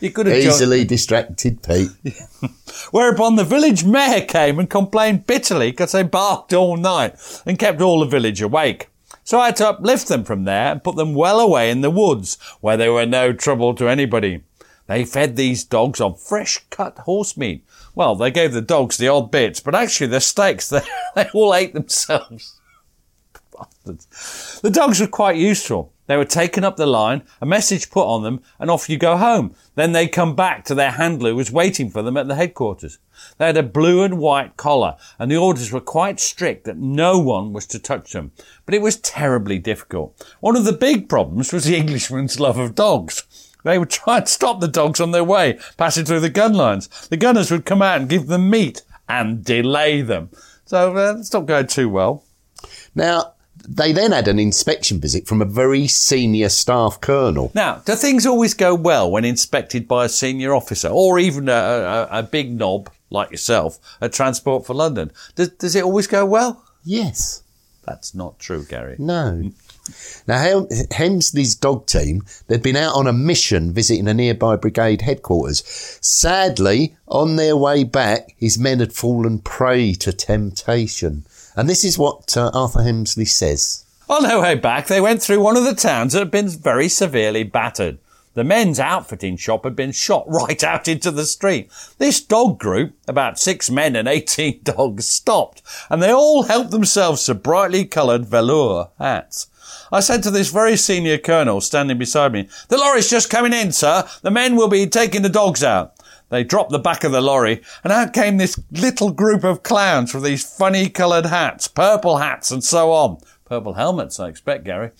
You 0.00 0.10
could 0.10 0.26
have. 0.26 0.36
Easily 0.36 0.84
distracted 0.84 1.62
Pete. 1.62 1.90
Whereupon 2.90 3.36
the 3.36 3.44
village 3.44 3.84
mayor 3.84 4.24
came 4.26 4.58
and 4.58 4.68
complained 4.68 5.26
bitterly 5.26 5.70
because 5.70 5.92
they 5.92 6.02
barked 6.02 6.52
all 6.52 6.76
night 6.76 7.14
and 7.46 7.58
kept 7.58 7.80
all 7.80 8.00
the 8.00 8.06
village 8.06 8.42
awake. 8.42 8.88
So 9.24 9.40
I 9.40 9.46
had 9.46 9.56
to 9.56 9.70
uplift 9.70 10.08
them 10.08 10.22
from 10.22 10.44
there 10.44 10.72
and 10.72 10.84
put 10.84 10.96
them 10.96 11.14
well 11.14 11.40
away 11.40 11.70
in 11.70 11.80
the 11.80 11.90
woods 11.90 12.36
where 12.60 12.76
they 12.76 12.90
were 12.90 13.06
no 13.06 13.32
trouble 13.32 13.74
to 13.76 13.88
anybody. 13.88 14.42
They 14.86 15.06
fed 15.06 15.36
these 15.36 15.64
dogs 15.64 15.98
on 15.98 16.14
fresh 16.16 16.60
cut 16.68 16.98
horse 16.98 17.36
meat. 17.36 17.64
Well, 17.94 18.16
they 18.16 18.30
gave 18.30 18.52
the 18.52 18.60
dogs 18.60 18.96
the 18.96 19.08
odd 19.08 19.30
bits, 19.30 19.60
but 19.60 19.74
actually 19.74 20.08
the 20.08 20.20
steaks, 20.20 20.68
they, 20.70 20.82
they 21.14 21.28
all 21.32 21.54
ate 21.54 21.74
themselves. 21.74 22.60
The 23.84 24.70
dogs 24.70 25.00
were 25.00 25.06
quite 25.06 25.36
useful. 25.36 25.92
They 26.06 26.16
were 26.18 26.26
taken 26.26 26.64
up 26.64 26.76
the 26.76 26.86
line, 26.86 27.22
a 27.40 27.46
message 27.46 27.90
put 27.90 28.06
on 28.06 28.22
them, 28.22 28.42
and 28.58 28.70
off 28.70 28.90
you 28.90 28.98
go 28.98 29.16
home. 29.16 29.54
Then 29.74 29.92
they 29.92 30.06
come 30.06 30.36
back 30.36 30.64
to 30.66 30.74
their 30.74 30.90
handler 30.90 31.30
who 31.30 31.36
was 31.36 31.50
waiting 31.50 31.88
for 31.88 32.02
them 32.02 32.16
at 32.16 32.28
the 32.28 32.34
headquarters. 32.34 32.98
They 33.38 33.46
had 33.46 33.56
a 33.56 33.62
blue 33.62 34.02
and 34.02 34.18
white 34.18 34.56
collar, 34.58 34.96
and 35.18 35.30
the 35.30 35.36
orders 35.38 35.72
were 35.72 35.80
quite 35.80 36.20
strict 36.20 36.64
that 36.64 36.76
no 36.76 37.18
one 37.18 37.54
was 37.54 37.66
to 37.68 37.78
touch 37.78 38.12
them. 38.12 38.32
But 38.66 38.74
it 38.74 38.82
was 38.82 38.98
terribly 38.98 39.58
difficult. 39.58 40.14
One 40.40 40.56
of 40.56 40.64
the 40.64 40.72
big 40.72 41.08
problems 41.08 41.52
was 41.52 41.64
the 41.64 41.76
Englishman's 41.76 42.38
love 42.38 42.58
of 42.58 42.74
dogs. 42.74 43.22
They 43.64 43.78
would 43.78 43.90
try 43.90 44.18
and 44.18 44.28
stop 44.28 44.60
the 44.60 44.68
dogs 44.68 45.00
on 45.00 45.10
their 45.10 45.24
way, 45.24 45.58
passing 45.76 46.04
through 46.04 46.20
the 46.20 46.28
gun 46.28 46.54
lines. 46.54 46.88
The 47.08 47.16
gunners 47.16 47.50
would 47.50 47.64
come 47.64 47.82
out 47.82 48.00
and 48.00 48.08
give 48.08 48.28
them 48.28 48.48
meat 48.48 48.82
and 49.08 49.44
delay 49.44 50.02
them. 50.02 50.30
So 50.66 50.96
uh, 50.96 51.16
it's 51.18 51.32
not 51.32 51.46
going 51.46 51.66
too 51.66 51.88
well. 51.88 52.24
Now, 52.94 53.32
they 53.66 53.92
then 53.92 54.12
had 54.12 54.28
an 54.28 54.38
inspection 54.38 55.00
visit 55.00 55.26
from 55.26 55.40
a 55.40 55.46
very 55.46 55.86
senior 55.86 56.50
staff 56.50 57.00
colonel. 57.00 57.50
Now, 57.54 57.76
do 57.84 57.94
things 57.94 58.26
always 58.26 58.54
go 58.54 58.74
well 58.74 59.10
when 59.10 59.24
inspected 59.24 59.88
by 59.88 60.04
a 60.04 60.08
senior 60.10 60.54
officer 60.54 60.88
or 60.88 61.18
even 61.18 61.48
a, 61.48 61.52
a, 61.52 62.08
a 62.18 62.22
big 62.22 62.52
knob 62.52 62.90
like 63.10 63.30
yourself 63.30 63.78
at 64.00 64.12
Transport 64.12 64.66
for 64.66 64.74
London? 64.74 65.10
Does, 65.34 65.48
does 65.50 65.74
it 65.74 65.84
always 65.84 66.06
go 66.06 66.26
well? 66.26 66.64
Yes. 66.84 67.42
That's 67.86 68.14
not 68.14 68.38
true, 68.38 68.64
Gary. 68.64 68.96
No. 68.98 69.50
Now, 70.26 70.38
Hem- 70.38 70.66
Hemsley's 70.66 71.54
dog 71.54 71.86
team, 71.86 72.22
they'd 72.46 72.62
been 72.62 72.76
out 72.76 72.94
on 72.94 73.06
a 73.06 73.12
mission 73.12 73.72
visiting 73.72 74.08
a 74.08 74.14
nearby 74.14 74.56
brigade 74.56 75.02
headquarters. 75.02 75.62
Sadly, 76.00 76.96
on 77.06 77.36
their 77.36 77.56
way 77.56 77.84
back, 77.84 78.34
his 78.38 78.58
men 78.58 78.80
had 78.80 78.92
fallen 78.92 79.40
prey 79.40 79.92
to 79.94 80.12
temptation. 80.12 81.24
And 81.56 81.68
this 81.68 81.84
is 81.84 81.98
what 81.98 82.36
uh, 82.36 82.50
Arthur 82.54 82.80
Hemsley 82.80 83.28
says. 83.28 83.84
On 84.08 84.22
their 84.22 84.40
way 84.40 84.54
back, 84.54 84.86
they 84.86 85.00
went 85.00 85.22
through 85.22 85.40
one 85.40 85.56
of 85.56 85.64
the 85.64 85.74
towns 85.74 86.12
that 86.12 86.18
had 86.18 86.30
been 86.30 86.48
very 86.48 86.88
severely 86.88 87.42
battered. 87.42 87.98
The 88.34 88.44
men's 88.44 88.80
outfitting 88.80 89.36
shop 89.36 89.62
had 89.64 89.76
been 89.76 89.92
shot 89.92 90.24
right 90.26 90.62
out 90.64 90.88
into 90.88 91.12
the 91.12 91.24
street. 91.24 91.70
This 91.98 92.20
dog 92.20 92.58
group, 92.58 92.94
about 93.06 93.38
six 93.38 93.70
men 93.70 93.94
and 93.94 94.08
18 94.08 94.60
dogs, 94.64 95.08
stopped, 95.08 95.62
and 95.88 96.02
they 96.02 96.10
all 96.12 96.42
helped 96.42 96.72
themselves 96.72 97.24
to 97.26 97.34
brightly 97.34 97.84
coloured 97.84 98.26
velour 98.26 98.90
hats. 98.98 99.46
I 99.92 100.00
said 100.00 100.22
to 100.22 100.30
this 100.30 100.50
very 100.50 100.76
senior 100.76 101.18
colonel 101.18 101.60
standing 101.60 101.98
beside 101.98 102.32
me, 102.32 102.48
The 102.68 102.78
lorry's 102.78 103.10
just 103.10 103.30
coming 103.30 103.52
in, 103.52 103.72
sir. 103.72 104.08
The 104.22 104.30
men 104.30 104.56
will 104.56 104.68
be 104.68 104.86
taking 104.86 105.22
the 105.22 105.28
dogs 105.28 105.62
out. 105.62 105.94
They 106.30 106.42
dropped 106.42 106.70
the 106.70 106.78
back 106.78 107.04
of 107.04 107.12
the 107.12 107.20
lorry, 107.20 107.62
and 107.84 107.92
out 107.92 108.12
came 108.12 108.38
this 108.38 108.60
little 108.72 109.10
group 109.10 109.44
of 109.44 109.62
clowns 109.62 110.14
with 110.14 110.24
these 110.24 110.44
funny 110.44 110.88
coloured 110.88 111.26
hats, 111.26 111.68
purple 111.68 112.18
hats, 112.18 112.50
and 112.50 112.64
so 112.64 112.92
on. 112.92 113.18
Purple 113.44 113.74
helmets, 113.74 114.18
I 114.18 114.28
expect, 114.28 114.64
Gary. 114.64 114.90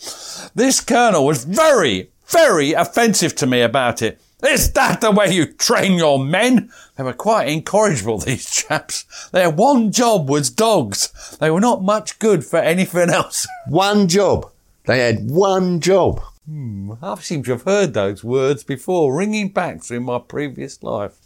This 0.55 0.81
colonel 0.81 1.25
was 1.25 1.45
very, 1.45 2.11
very 2.27 2.73
offensive 2.73 3.35
to 3.37 3.47
me 3.47 3.63
about 3.63 4.03
it. 4.03 4.21
Is 4.45 4.71
that 4.73 5.01
the 5.01 5.11
way 5.11 5.33
you 5.33 5.47
train 5.47 5.95
your 5.95 6.23
men? 6.23 6.71
They 6.97 7.03
were 7.03 7.15
quite 7.15 7.49
incorrigible, 7.49 8.19
these 8.21 8.51
chaps. 8.51 9.05
Their 9.31 9.51
one 9.51 9.91
job 9.91 10.29
was 10.29 10.51
dogs. 10.51 11.37
They 11.41 11.51
were 11.51 11.61
not 11.61 11.83
much 11.83 12.19
good 12.19 12.45
for 12.45 12.59
anything 12.59 13.09
else. 13.09 13.47
One 13.67 14.07
job. 14.07 14.51
They 14.87 15.01
had 15.01 15.31
one 15.31 15.81
job. 15.81 16.21
Hmm, 16.47 16.93
I 17.01 17.15
seem 17.21 17.43
to 17.45 17.53
have 17.53 17.63
heard 17.63 17.95
those 17.95 18.23
words 18.23 18.65
before, 18.65 19.17
ringing 19.17 19.49
back 19.49 19.83
through 19.83 20.01
my 20.01 20.19
previous 20.19 20.83
life. 20.83 21.17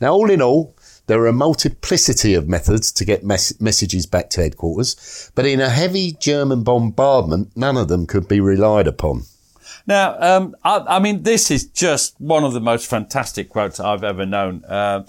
Now, 0.00 0.14
all 0.14 0.30
in 0.30 0.40
all, 0.40 0.74
there 1.08 1.20
are 1.20 1.26
a 1.26 1.32
multiplicity 1.32 2.32
of 2.32 2.48
methods 2.48 2.90
to 2.92 3.04
get 3.04 3.22
mes- 3.22 3.60
messages 3.60 4.06
back 4.06 4.30
to 4.30 4.40
headquarters, 4.40 5.30
but 5.34 5.44
in 5.44 5.60
a 5.60 5.68
heavy 5.68 6.12
German 6.12 6.62
bombardment, 6.62 7.50
none 7.54 7.76
of 7.76 7.88
them 7.88 8.06
could 8.06 8.28
be 8.28 8.40
relied 8.40 8.86
upon. 8.86 9.24
Now, 9.86 10.16
um, 10.18 10.54
I, 10.64 10.78
I 10.88 10.98
mean, 11.00 11.24
this 11.24 11.50
is 11.50 11.66
just 11.66 12.18
one 12.20 12.44
of 12.44 12.52
the 12.52 12.60
most 12.60 12.86
fantastic 12.88 13.48
quotes 13.50 13.78
I've 13.78 14.04
ever 14.04 14.24
known. 14.24 14.64
Um 14.68 15.04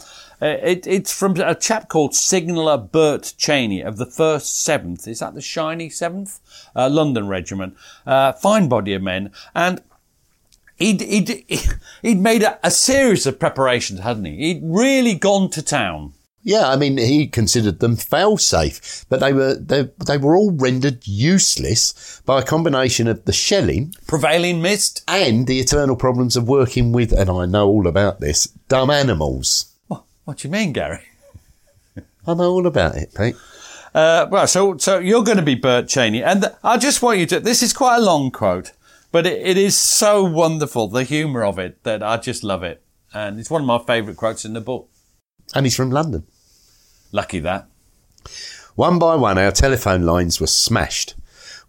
it, 0.45 0.87
it's 0.87 1.13
from 1.13 1.39
a 1.39 1.55
chap 1.55 1.89
called 1.89 2.15
Signaller 2.15 2.77
Bert 2.77 3.33
Cheney 3.37 3.81
of 3.81 3.97
the 3.97 4.05
1st 4.05 4.67
7th. 4.67 5.07
Is 5.07 5.19
that 5.19 5.33
the 5.33 5.41
Shiny 5.41 5.89
7th? 5.89 6.39
Uh, 6.75 6.89
London 6.89 7.27
Regiment. 7.27 7.75
Uh, 8.05 8.33
fine 8.33 8.67
body 8.67 8.93
of 8.93 9.01
men. 9.01 9.31
And 9.55 9.81
he'd, 10.75 11.01
he'd, 11.01 11.45
he'd 12.01 12.19
made 12.19 12.43
a, 12.43 12.59
a 12.65 12.71
series 12.71 13.25
of 13.25 13.39
preparations, 13.39 14.01
hadn't 14.01 14.25
he? 14.25 14.37
He'd 14.37 14.61
really 14.63 15.15
gone 15.15 15.49
to 15.51 15.61
town. 15.61 16.13
Yeah, 16.45 16.67
I 16.67 16.75
mean, 16.75 16.97
he 16.97 17.27
considered 17.27 17.79
them 17.79 17.95
fail-safe, 17.95 19.05
but 19.07 19.21
they 19.21 19.31
were 19.31 19.55
they, 19.55 19.89
they 20.05 20.17
were 20.17 20.35
all 20.35 20.51
rendered 20.51 21.07
useless 21.07 22.21
by 22.25 22.41
a 22.41 22.45
combination 22.45 23.07
of 23.07 23.23
the 23.23 23.31
shelling 23.31 23.95
Prevailing 24.07 24.61
mist. 24.61 25.05
and 25.07 25.47
the 25.47 25.61
eternal 25.61 25.95
problems 25.95 26.35
of 26.35 26.49
working 26.49 26.91
with, 26.91 27.13
and 27.13 27.29
I 27.29 27.45
know 27.45 27.69
all 27.69 27.87
about 27.87 28.19
this, 28.19 28.47
dumb 28.67 28.89
animals. 28.89 29.72
What, 30.25 30.37
do 30.37 30.47
you 30.47 30.51
mean, 30.51 30.73
Gary? 30.73 31.01
I 32.27 32.33
know 32.33 32.51
all 32.51 32.67
about 32.67 32.95
it, 32.95 33.13
Pete. 33.15 33.35
Uh, 33.93 34.25
well, 34.31 34.47
so 34.47 34.77
so 34.77 34.97
you're 34.97 35.23
going 35.23 35.37
to 35.37 35.43
be 35.43 35.55
Bert 35.55 35.87
Cheney, 35.87 36.23
and 36.23 36.45
I 36.63 36.77
just 36.77 37.01
want 37.01 37.19
you 37.19 37.25
to. 37.27 37.39
This 37.39 37.61
is 37.61 37.73
quite 37.73 37.97
a 37.97 38.01
long 38.01 38.31
quote, 38.31 38.71
but 39.11 39.27
it, 39.27 39.45
it 39.45 39.57
is 39.57 39.77
so 39.77 40.23
wonderful, 40.23 40.87
the 40.87 41.03
humour 41.03 41.43
of 41.43 41.59
it, 41.59 41.83
that 41.83 42.01
I 42.01 42.17
just 42.17 42.43
love 42.43 42.63
it, 42.63 42.81
and 43.13 43.39
it's 43.39 43.51
one 43.51 43.61
of 43.61 43.67
my 43.67 43.77
favourite 43.77 44.17
quotes 44.17 44.45
in 44.45 44.53
the 44.53 44.61
book. 44.61 44.89
And 45.53 45.65
he's 45.65 45.75
from 45.75 45.91
London. 45.91 46.25
Lucky 47.11 47.39
that. 47.39 47.67
One 48.75 48.97
by 48.97 49.15
one, 49.15 49.37
our 49.37 49.51
telephone 49.51 50.01
lines 50.01 50.41
were 50.41 50.47
smashed. 50.47 51.13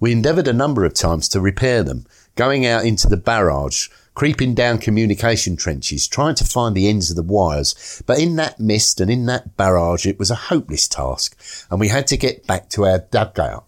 We 0.00 0.12
endeavoured 0.12 0.48
a 0.48 0.54
number 0.54 0.86
of 0.86 0.94
times 0.94 1.28
to 1.30 1.40
repair 1.40 1.82
them, 1.82 2.06
going 2.36 2.64
out 2.64 2.86
into 2.86 3.08
the 3.08 3.18
barrage, 3.18 3.88
creeping 4.14 4.54
down 4.54 4.78
communication 4.78 5.56
trenches, 5.56 6.06
trying 6.06 6.34
to 6.36 6.44
find 6.44 6.74
the 6.74 6.88
ends 6.88 7.10
of 7.10 7.16
the 7.16 7.22
wires. 7.22 8.02
But 8.06 8.18
in 8.18 8.36
that 8.36 8.60
mist 8.60 9.00
and 9.00 9.10
in 9.10 9.26
that 9.26 9.56
barrage, 9.56 10.06
it 10.06 10.18
was 10.18 10.30
a 10.30 10.36
hopeless 10.36 10.88
task, 10.88 11.36
and 11.70 11.80
we 11.80 11.88
had 11.88 12.06
to 12.08 12.16
get 12.16 12.46
back 12.46 12.68
to 12.70 12.86
our 12.86 12.98
dugout, 12.98 13.64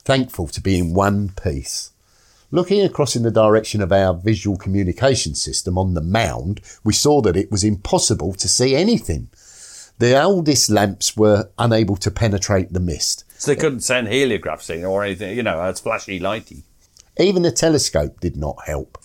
thankful 0.00 0.48
to 0.48 0.60
be 0.60 0.78
in 0.78 0.94
one 0.94 1.30
piece. 1.30 1.92
Looking 2.52 2.82
across 2.82 3.16
in 3.16 3.24
the 3.24 3.30
direction 3.30 3.82
of 3.82 3.90
our 3.90 4.14
visual 4.14 4.56
communication 4.56 5.34
system 5.34 5.76
on 5.76 5.94
the 5.94 6.00
mound, 6.00 6.60
we 6.84 6.92
saw 6.92 7.20
that 7.22 7.36
it 7.36 7.50
was 7.50 7.64
impossible 7.64 8.34
to 8.34 8.48
see 8.48 8.76
anything. 8.76 9.28
The 9.98 10.22
oldest 10.22 10.70
lamps 10.70 11.16
were 11.16 11.50
unable 11.58 11.96
to 11.96 12.10
penetrate 12.10 12.72
the 12.72 12.80
mist. 12.80 13.24
So 13.38 13.50
they 13.50 13.60
couldn't 13.60 13.80
send 13.80 14.08
heliographs 14.08 14.70
in 14.70 14.84
or 14.84 15.02
anything, 15.02 15.36
you 15.36 15.42
know, 15.42 15.64
it's 15.68 15.80
flashy 15.80 16.20
lighty. 16.20 16.62
Even 17.18 17.42
the 17.42 17.50
telescope 17.50 18.20
did 18.20 18.36
not 18.36 18.58
help. 18.66 18.98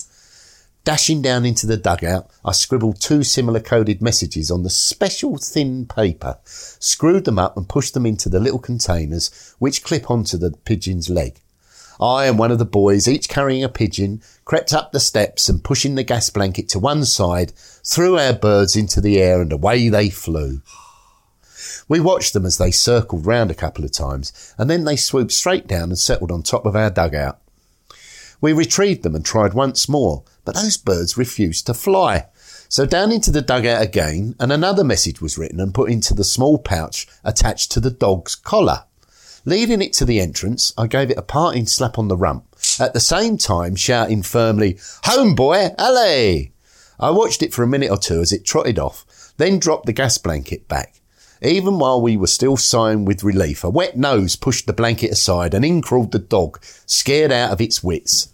Dashing 0.84 1.22
down 1.22 1.46
into 1.46 1.68
the 1.68 1.76
dugout, 1.76 2.28
I 2.44 2.50
scribbled 2.50 3.00
two 3.00 3.22
similar 3.22 3.60
coded 3.60 4.02
messages 4.02 4.50
on 4.50 4.64
the 4.64 4.70
special 4.70 5.36
thin 5.36 5.86
paper, 5.86 6.38
screwed 6.44 7.24
them 7.24 7.38
up 7.38 7.56
and 7.56 7.68
pushed 7.68 7.94
them 7.94 8.04
into 8.04 8.28
the 8.28 8.40
little 8.40 8.58
containers 8.58 9.54
which 9.60 9.84
clip 9.84 10.10
onto 10.10 10.36
the 10.36 10.50
pigeon's 10.64 11.08
leg. 11.08 11.40
I 12.00 12.26
and 12.26 12.36
one 12.36 12.50
of 12.50 12.58
the 12.58 12.64
boys, 12.64 13.06
each 13.06 13.28
carrying 13.28 13.62
a 13.62 13.68
pigeon, 13.68 14.22
crept 14.44 14.72
up 14.72 14.90
the 14.90 14.98
steps 14.98 15.48
and 15.48 15.62
pushing 15.62 15.94
the 15.94 16.02
gas 16.02 16.30
blanket 16.30 16.68
to 16.70 16.80
one 16.80 17.04
side, 17.04 17.52
threw 17.84 18.18
our 18.18 18.32
birds 18.32 18.74
into 18.74 19.00
the 19.00 19.20
air 19.20 19.40
and 19.40 19.52
away 19.52 19.88
they 19.88 20.10
flew. 20.10 20.62
We 21.86 22.00
watched 22.00 22.32
them 22.32 22.44
as 22.44 22.58
they 22.58 22.72
circled 22.72 23.24
round 23.24 23.52
a 23.52 23.54
couple 23.54 23.84
of 23.84 23.92
times, 23.92 24.52
and 24.58 24.68
then 24.68 24.82
they 24.82 24.96
swooped 24.96 25.30
straight 25.30 25.68
down 25.68 25.90
and 25.90 25.98
settled 25.98 26.32
on 26.32 26.42
top 26.42 26.66
of 26.66 26.74
our 26.74 26.90
dugout. 26.90 27.38
We 28.40 28.52
retrieved 28.52 29.04
them 29.04 29.14
and 29.14 29.24
tried 29.24 29.54
once 29.54 29.88
more, 29.88 30.24
but 30.44 30.54
those 30.54 30.76
birds 30.76 31.16
refused 31.16 31.66
to 31.66 31.74
fly. 31.74 32.26
So 32.68 32.86
down 32.86 33.12
into 33.12 33.30
the 33.30 33.42
dugout 33.42 33.82
again, 33.82 34.34
and 34.40 34.50
another 34.50 34.84
message 34.84 35.20
was 35.20 35.36
written 35.36 35.60
and 35.60 35.74
put 35.74 35.90
into 35.90 36.14
the 36.14 36.24
small 36.24 36.58
pouch 36.58 37.06
attached 37.22 37.70
to 37.72 37.80
the 37.80 37.90
dog's 37.90 38.34
collar. 38.34 38.84
Leading 39.44 39.82
it 39.82 39.92
to 39.94 40.04
the 40.04 40.20
entrance, 40.20 40.72
I 40.78 40.86
gave 40.86 41.10
it 41.10 41.18
a 41.18 41.22
parting 41.22 41.66
slap 41.66 41.98
on 41.98 42.08
the 42.08 42.16
rump, 42.16 42.44
at 42.78 42.94
the 42.94 43.00
same 43.00 43.36
time 43.36 43.76
shouting 43.76 44.22
firmly, 44.22 44.78
Home 45.04 45.34
boy, 45.34 45.70
allez! 45.78 46.48
I 46.98 47.10
watched 47.10 47.42
it 47.42 47.52
for 47.52 47.62
a 47.62 47.66
minute 47.66 47.90
or 47.90 47.98
two 47.98 48.20
as 48.20 48.32
it 48.32 48.44
trotted 48.44 48.78
off, 48.78 49.32
then 49.36 49.58
dropped 49.58 49.86
the 49.86 49.92
gas 49.92 50.16
blanket 50.18 50.68
back. 50.68 51.00
Even 51.42 51.80
while 51.80 52.00
we 52.00 52.16
were 52.16 52.28
still 52.28 52.56
sighing 52.56 53.04
with 53.04 53.24
relief, 53.24 53.64
a 53.64 53.70
wet 53.70 53.96
nose 53.96 54.36
pushed 54.36 54.66
the 54.66 54.72
blanket 54.72 55.10
aside 55.10 55.54
and 55.54 55.64
in 55.64 55.82
crawled 55.82 56.12
the 56.12 56.20
dog, 56.20 56.62
scared 56.86 57.32
out 57.32 57.50
of 57.50 57.60
its 57.60 57.82
wits. 57.82 58.31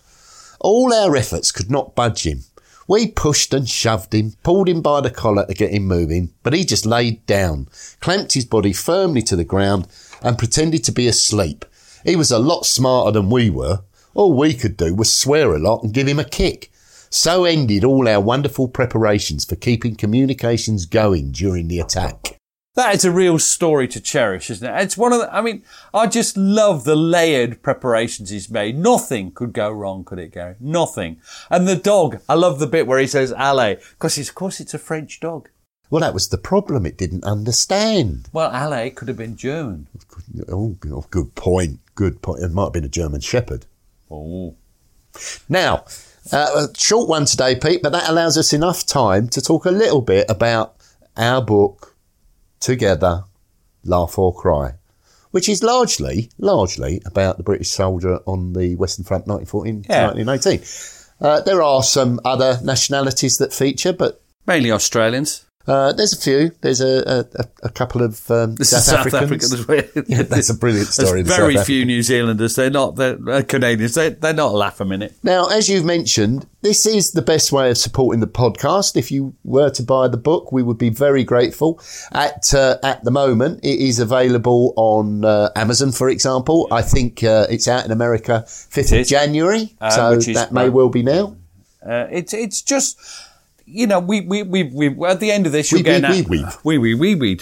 All 0.60 0.92
our 0.92 1.14
efforts 1.16 1.52
could 1.52 1.70
not 1.70 1.94
budge 1.94 2.26
him. 2.26 2.44
We 2.88 3.08
pushed 3.08 3.52
and 3.52 3.68
shoved 3.68 4.14
him, 4.14 4.32
pulled 4.42 4.68
him 4.68 4.80
by 4.80 5.02
the 5.02 5.10
collar 5.10 5.46
to 5.46 5.54
get 5.54 5.72
him 5.72 5.86
moving, 5.86 6.32
but 6.42 6.54
he 6.54 6.64
just 6.64 6.86
laid 6.86 7.24
down, 7.26 7.68
clamped 8.00 8.32
his 8.32 8.46
body 8.46 8.72
firmly 8.72 9.20
to 9.22 9.36
the 9.36 9.44
ground, 9.44 9.86
and 10.22 10.38
pretended 10.38 10.84
to 10.84 10.92
be 10.92 11.06
asleep. 11.06 11.66
He 12.04 12.16
was 12.16 12.30
a 12.30 12.38
lot 12.38 12.64
smarter 12.64 13.12
than 13.12 13.28
we 13.28 13.50
were. 13.50 13.82
All 14.14 14.32
we 14.32 14.54
could 14.54 14.76
do 14.76 14.94
was 14.94 15.12
swear 15.12 15.54
a 15.54 15.58
lot 15.58 15.82
and 15.82 15.92
give 15.92 16.08
him 16.08 16.18
a 16.18 16.24
kick. 16.24 16.72
So 17.10 17.44
ended 17.44 17.84
all 17.84 18.08
our 18.08 18.20
wonderful 18.20 18.68
preparations 18.68 19.44
for 19.44 19.56
keeping 19.56 19.94
communications 19.94 20.86
going 20.86 21.32
during 21.32 21.68
the 21.68 21.80
attack. 21.80 22.37
That 22.78 22.94
is 22.94 23.04
a 23.04 23.10
real 23.10 23.40
story 23.40 23.88
to 23.88 24.00
cherish, 24.00 24.50
isn't 24.50 24.64
it? 24.64 24.82
It's 24.84 24.96
one 24.96 25.12
of 25.12 25.18
the, 25.18 25.34
I 25.34 25.40
mean, 25.40 25.64
I 25.92 26.06
just 26.06 26.36
love 26.36 26.84
the 26.84 26.94
layered 26.94 27.60
preparations 27.60 28.30
he's 28.30 28.48
made. 28.48 28.78
Nothing 28.78 29.32
could 29.32 29.52
go 29.52 29.68
wrong, 29.68 30.04
could 30.04 30.20
it, 30.20 30.30
Gary? 30.30 30.54
Nothing. 30.60 31.20
And 31.50 31.66
the 31.66 31.74
dog, 31.74 32.20
I 32.28 32.34
love 32.34 32.60
the 32.60 32.68
bit 32.68 32.86
where 32.86 33.00
he 33.00 33.08
says 33.08 33.32
allez, 33.32 33.78
because 33.94 34.16
of 34.16 34.32
course 34.36 34.60
it's 34.60 34.74
a 34.74 34.78
French 34.78 35.18
dog. 35.18 35.48
Well, 35.90 36.02
that 36.02 36.14
was 36.14 36.28
the 36.28 36.38
problem. 36.38 36.86
It 36.86 36.96
didn't 36.96 37.24
understand. 37.24 38.28
Well, 38.32 38.52
allez 38.52 38.92
could 38.94 39.08
have 39.08 39.16
been 39.16 39.34
German. 39.34 39.88
Oh, 40.48 40.76
oh, 40.88 41.04
good 41.10 41.34
point. 41.34 41.80
Good 41.96 42.22
point. 42.22 42.44
It 42.44 42.52
might 42.52 42.66
have 42.66 42.74
been 42.74 42.84
a 42.84 42.88
German 42.88 43.22
Shepherd. 43.22 43.66
Oh. 44.08 44.54
Now, 45.48 45.84
uh, 46.30 46.68
a 46.68 46.78
short 46.78 47.08
one 47.08 47.24
today, 47.24 47.56
Pete, 47.56 47.82
but 47.82 47.90
that 47.90 48.08
allows 48.08 48.38
us 48.38 48.52
enough 48.52 48.86
time 48.86 49.28
to 49.30 49.40
talk 49.40 49.64
a 49.64 49.72
little 49.72 50.00
bit 50.00 50.26
about 50.30 50.76
our 51.16 51.42
book, 51.42 51.96
Together, 52.60 53.24
Laugh 53.84 54.18
or 54.18 54.34
Cry, 54.34 54.74
which 55.30 55.48
is 55.48 55.62
largely, 55.62 56.30
largely 56.38 57.00
about 57.04 57.36
the 57.36 57.42
British 57.42 57.70
soldier 57.70 58.20
on 58.26 58.52
the 58.52 58.76
Western 58.76 59.04
Front 59.04 59.26
1914 59.26 59.86
yeah. 59.88 60.06
1918. 60.06 60.98
Uh, 61.20 61.40
there 61.42 61.62
are 61.62 61.82
some 61.82 62.20
other 62.24 62.58
nationalities 62.62 63.38
that 63.38 63.52
feature, 63.52 63.92
but 63.92 64.22
Mainly 64.46 64.72
Australians. 64.72 65.44
Uh, 65.68 65.92
there's 65.92 66.12
a 66.14 66.20
few. 66.20 66.50
There's 66.62 66.80
a, 66.80 67.26
a, 67.36 67.44
a 67.64 67.68
couple 67.68 68.02
of 68.02 68.28
um, 68.30 68.56
South, 68.56 68.82
South 68.82 69.12
Africans. 69.14 69.52
African 69.52 69.58
as 69.58 69.68
well. 69.94 70.04
Yeah, 70.08 70.22
that's 70.22 70.48
a 70.50 70.54
brilliant 70.54 70.88
story. 70.88 71.22
There's 71.22 71.36
very 71.36 71.56
South 71.56 71.66
few. 71.66 71.84
New 71.84 72.02
Zealanders. 72.02 72.54
They're 72.56 72.70
not, 72.70 72.96
they're 72.96 73.18
uh, 73.28 73.42
Canadians. 73.42 73.94
They, 73.94 74.10
they're 74.10 74.32
not 74.32 74.52
a 74.52 74.56
laugh 74.56 74.80
a 74.80 74.84
minute. 74.84 75.14
Now, 75.22 75.46
as 75.48 75.68
you've 75.68 75.84
mentioned, 75.84 76.46
this 76.62 76.86
is 76.86 77.12
the 77.12 77.22
best 77.22 77.52
way 77.52 77.70
of 77.70 77.76
supporting 77.78 78.20
the 78.20 78.26
podcast. 78.26 78.96
If 78.96 79.10
you 79.10 79.34
were 79.44 79.70
to 79.70 79.82
buy 79.82 80.08
the 80.08 80.16
book, 80.16 80.50
we 80.52 80.62
would 80.62 80.78
be 80.78 80.88
very 80.90 81.22
grateful. 81.24 81.80
At 82.12 82.54
uh, 82.54 82.78
at 82.82 83.04
the 83.04 83.10
moment, 83.10 83.60
it 83.62 83.78
is 83.78 83.98
available 83.98 84.72
on 84.76 85.24
uh, 85.24 85.50
Amazon, 85.54 85.92
for 85.92 86.08
example. 86.08 86.66
I 86.70 86.82
think 86.82 87.22
uh, 87.22 87.46
it's 87.50 87.68
out 87.68 87.84
in 87.84 87.90
America 87.92 88.44
fifth 88.48 88.92
of. 88.92 89.06
January, 89.06 89.74
Uh, 89.80 90.18
so 90.18 90.32
that 90.32 90.52
may 90.52 90.68
well 90.68 90.88
be 90.88 91.02
now. 91.02 91.36
Uh, 91.86 92.06
it's 92.10 92.34
it's 92.34 92.60
just 92.62 92.98
you 93.70 93.86
know 93.86 94.00
we 94.00 94.20
we 94.22 94.42
we, 94.42 94.62
we 94.64 95.06
at 95.06 95.20
the 95.20 95.30
end 95.30 95.46
of 95.46 95.52
this 95.52 95.70
you'll 95.70 95.78
We- 95.80 95.82
get 95.84 96.02
we- 96.02 96.18
an 96.18 96.26
we- 96.28 96.42
ad- 96.44 96.56
we 96.64 96.78
we 96.78 96.94
we 96.94 97.14
we 97.14 97.32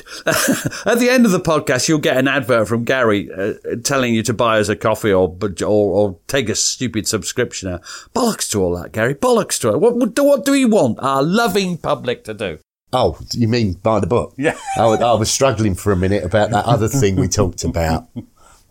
at 0.86 0.98
the 0.98 1.08
end 1.10 1.24
of 1.26 1.32
the 1.32 1.40
podcast 1.40 1.88
you'll 1.88 1.98
get 1.98 2.16
an 2.16 2.28
advert 2.28 2.68
from 2.68 2.84
Gary 2.84 3.30
uh, 3.32 3.54
telling 3.84 4.14
you 4.14 4.22
to 4.24 4.34
buy 4.34 4.58
us 4.58 4.68
a 4.68 4.76
coffee 4.76 5.12
or 5.12 5.36
or, 5.42 5.64
or 5.66 6.18
take 6.26 6.48
a 6.48 6.54
stupid 6.54 7.06
subscription. 7.08 7.68
Out. 7.70 7.82
Bollocks 8.14 8.50
to 8.50 8.62
all 8.62 8.76
that, 8.80 8.92
Gary. 8.92 9.14
Bollocks 9.14 9.60
to 9.60 9.70
it. 9.70 9.80
What 9.80 9.96
what 9.96 10.14
do 10.14 10.24
what 10.24 10.44
do 10.44 10.52
we 10.52 10.64
want 10.64 10.98
our 11.00 11.22
loving 11.22 11.78
public 11.78 12.24
to 12.24 12.34
do? 12.34 12.58
Oh, 12.92 13.18
you 13.32 13.48
mean 13.48 13.74
buy 13.74 14.00
the 14.00 14.06
book? 14.06 14.34
Yeah. 14.38 14.56
I 14.78 14.86
was, 14.86 15.00
I 15.00 15.12
was 15.14 15.30
struggling 15.30 15.74
for 15.74 15.90
a 15.92 15.96
minute 15.96 16.24
about 16.24 16.50
that 16.50 16.64
other 16.66 16.88
thing 16.88 17.16
we 17.16 17.28
talked 17.28 17.64
about. 17.64 18.08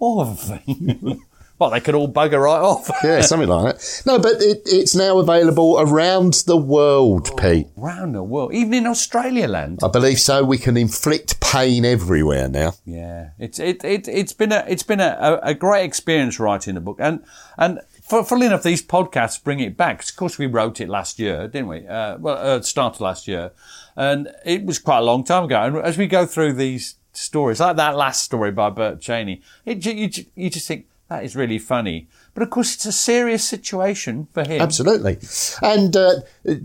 Oh, 0.02 0.38
well, 1.58 1.70
they 1.70 1.80
could 1.80 1.96
all 1.96 2.12
bugger 2.12 2.44
right 2.44 2.62
off. 2.62 2.90
Yeah, 3.04 3.22
something 3.22 3.48
like 3.48 3.76
that. 3.76 4.02
No, 4.06 4.18
but 4.18 4.42
it, 4.42 4.64
it's 4.66 4.96
now 4.96 5.20
available 5.20 5.80
around 5.80 6.34
the 6.48 6.58
world, 6.58 7.38
Pete. 7.38 7.68
Around 7.78 8.14
the 8.14 8.24
world, 8.24 8.54
even 8.54 8.74
in 8.74 8.88
Australia 8.88 9.48
land. 9.48 9.80
I 9.84 9.90
believe 9.90 10.20
so. 10.20 10.44
We 10.44 10.58
can 10.58 10.76
inflict 10.76 11.40
pain 11.40 11.86
everywhere 11.86 12.50
now. 12.50 12.74
Yeah, 12.84 13.30
it's 13.38 13.60
it 13.60 13.84
it 13.84 14.08
it's 14.08 14.34
been 14.34 14.52
a 14.52 14.66
it's 14.68 14.82
been 14.82 15.00
a, 15.00 15.40
a, 15.44 15.54
great 15.54 15.84
experience 15.84 16.40
writing 16.40 16.74
the 16.74 16.82
book, 16.82 16.98
and 17.00 17.24
and 17.58 17.80
for, 18.02 18.24
funnily 18.24 18.48
enough, 18.48 18.64
these 18.64 18.84
podcasts 18.84 19.44
bring 19.44 19.60
it 19.60 19.78
back. 19.78 20.04
Of 20.04 20.16
course, 20.16 20.38
we 20.38 20.48
wrote 20.48 20.82
it 20.82 20.90
last 20.90 21.20
year, 21.20 21.48
didn't 21.48 21.68
we? 21.68 21.88
Uh, 21.88 22.18
well, 22.18 22.38
uh, 22.38 22.62
started 22.62 23.02
last 23.02 23.28
year, 23.28 23.52
and 23.96 24.30
it 24.46 24.66
was 24.66 24.80
quite 24.80 25.00
a 25.00 25.04
long 25.04 25.24
time 25.24 25.44
ago. 25.44 25.62
And 25.62 25.78
as 25.78 25.98
we 25.98 26.08
go 26.08 26.26
through 26.26 26.54
these 26.54 26.96
stories, 27.14 27.60
like 27.60 27.76
that 27.76 27.96
last 27.96 28.24
story 28.24 28.52
by 28.52 28.70
Bert 28.70 29.00
Cheney, 29.00 29.42
it 29.66 29.86
you 29.86 30.10
you 30.36 30.50
just 30.50 30.68
think 30.68 30.88
that 31.10 31.24
is 31.24 31.36
really 31.36 31.60
funny. 31.60 32.08
But 32.34 32.44
of 32.44 32.50
course, 32.50 32.74
it's 32.76 32.86
a 32.86 32.92
serious 32.92 33.44
situation 33.48 34.28
for 34.34 34.44
him. 34.44 34.62
Absolutely. 34.62 35.20
And 35.62 35.96
uh, 35.96 36.16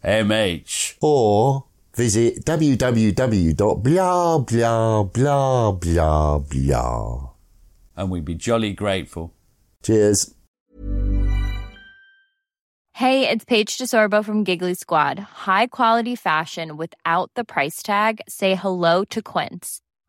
PGMH. 0.05 0.97
or 1.01 1.65
visit 1.95 2.45
www.blah 2.45 4.39
blah 4.39 5.03
blah 5.03 5.73
blah 5.73 6.39
blah. 6.39 7.31
And 7.97 8.11
we'd 8.11 8.25
be 8.25 8.35
jolly 8.35 8.73
grateful. 8.73 9.33
Cheers. 9.83 10.35
Hey, 12.93 13.29
it's 13.29 13.45
Paige 13.45 13.77
DeSorbo 13.77 14.25
from 14.25 14.45
Giggly 14.45 14.75
Squad. 14.75 15.19
High 15.19 15.67
quality 15.67 16.15
fashion 16.15 16.77
without 16.77 17.29
the 17.35 17.45
price 17.45 17.83
tag. 17.83 18.21
Say 18.29 18.55
hello 18.55 19.05
to 19.07 19.21
Quince. 19.21 19.81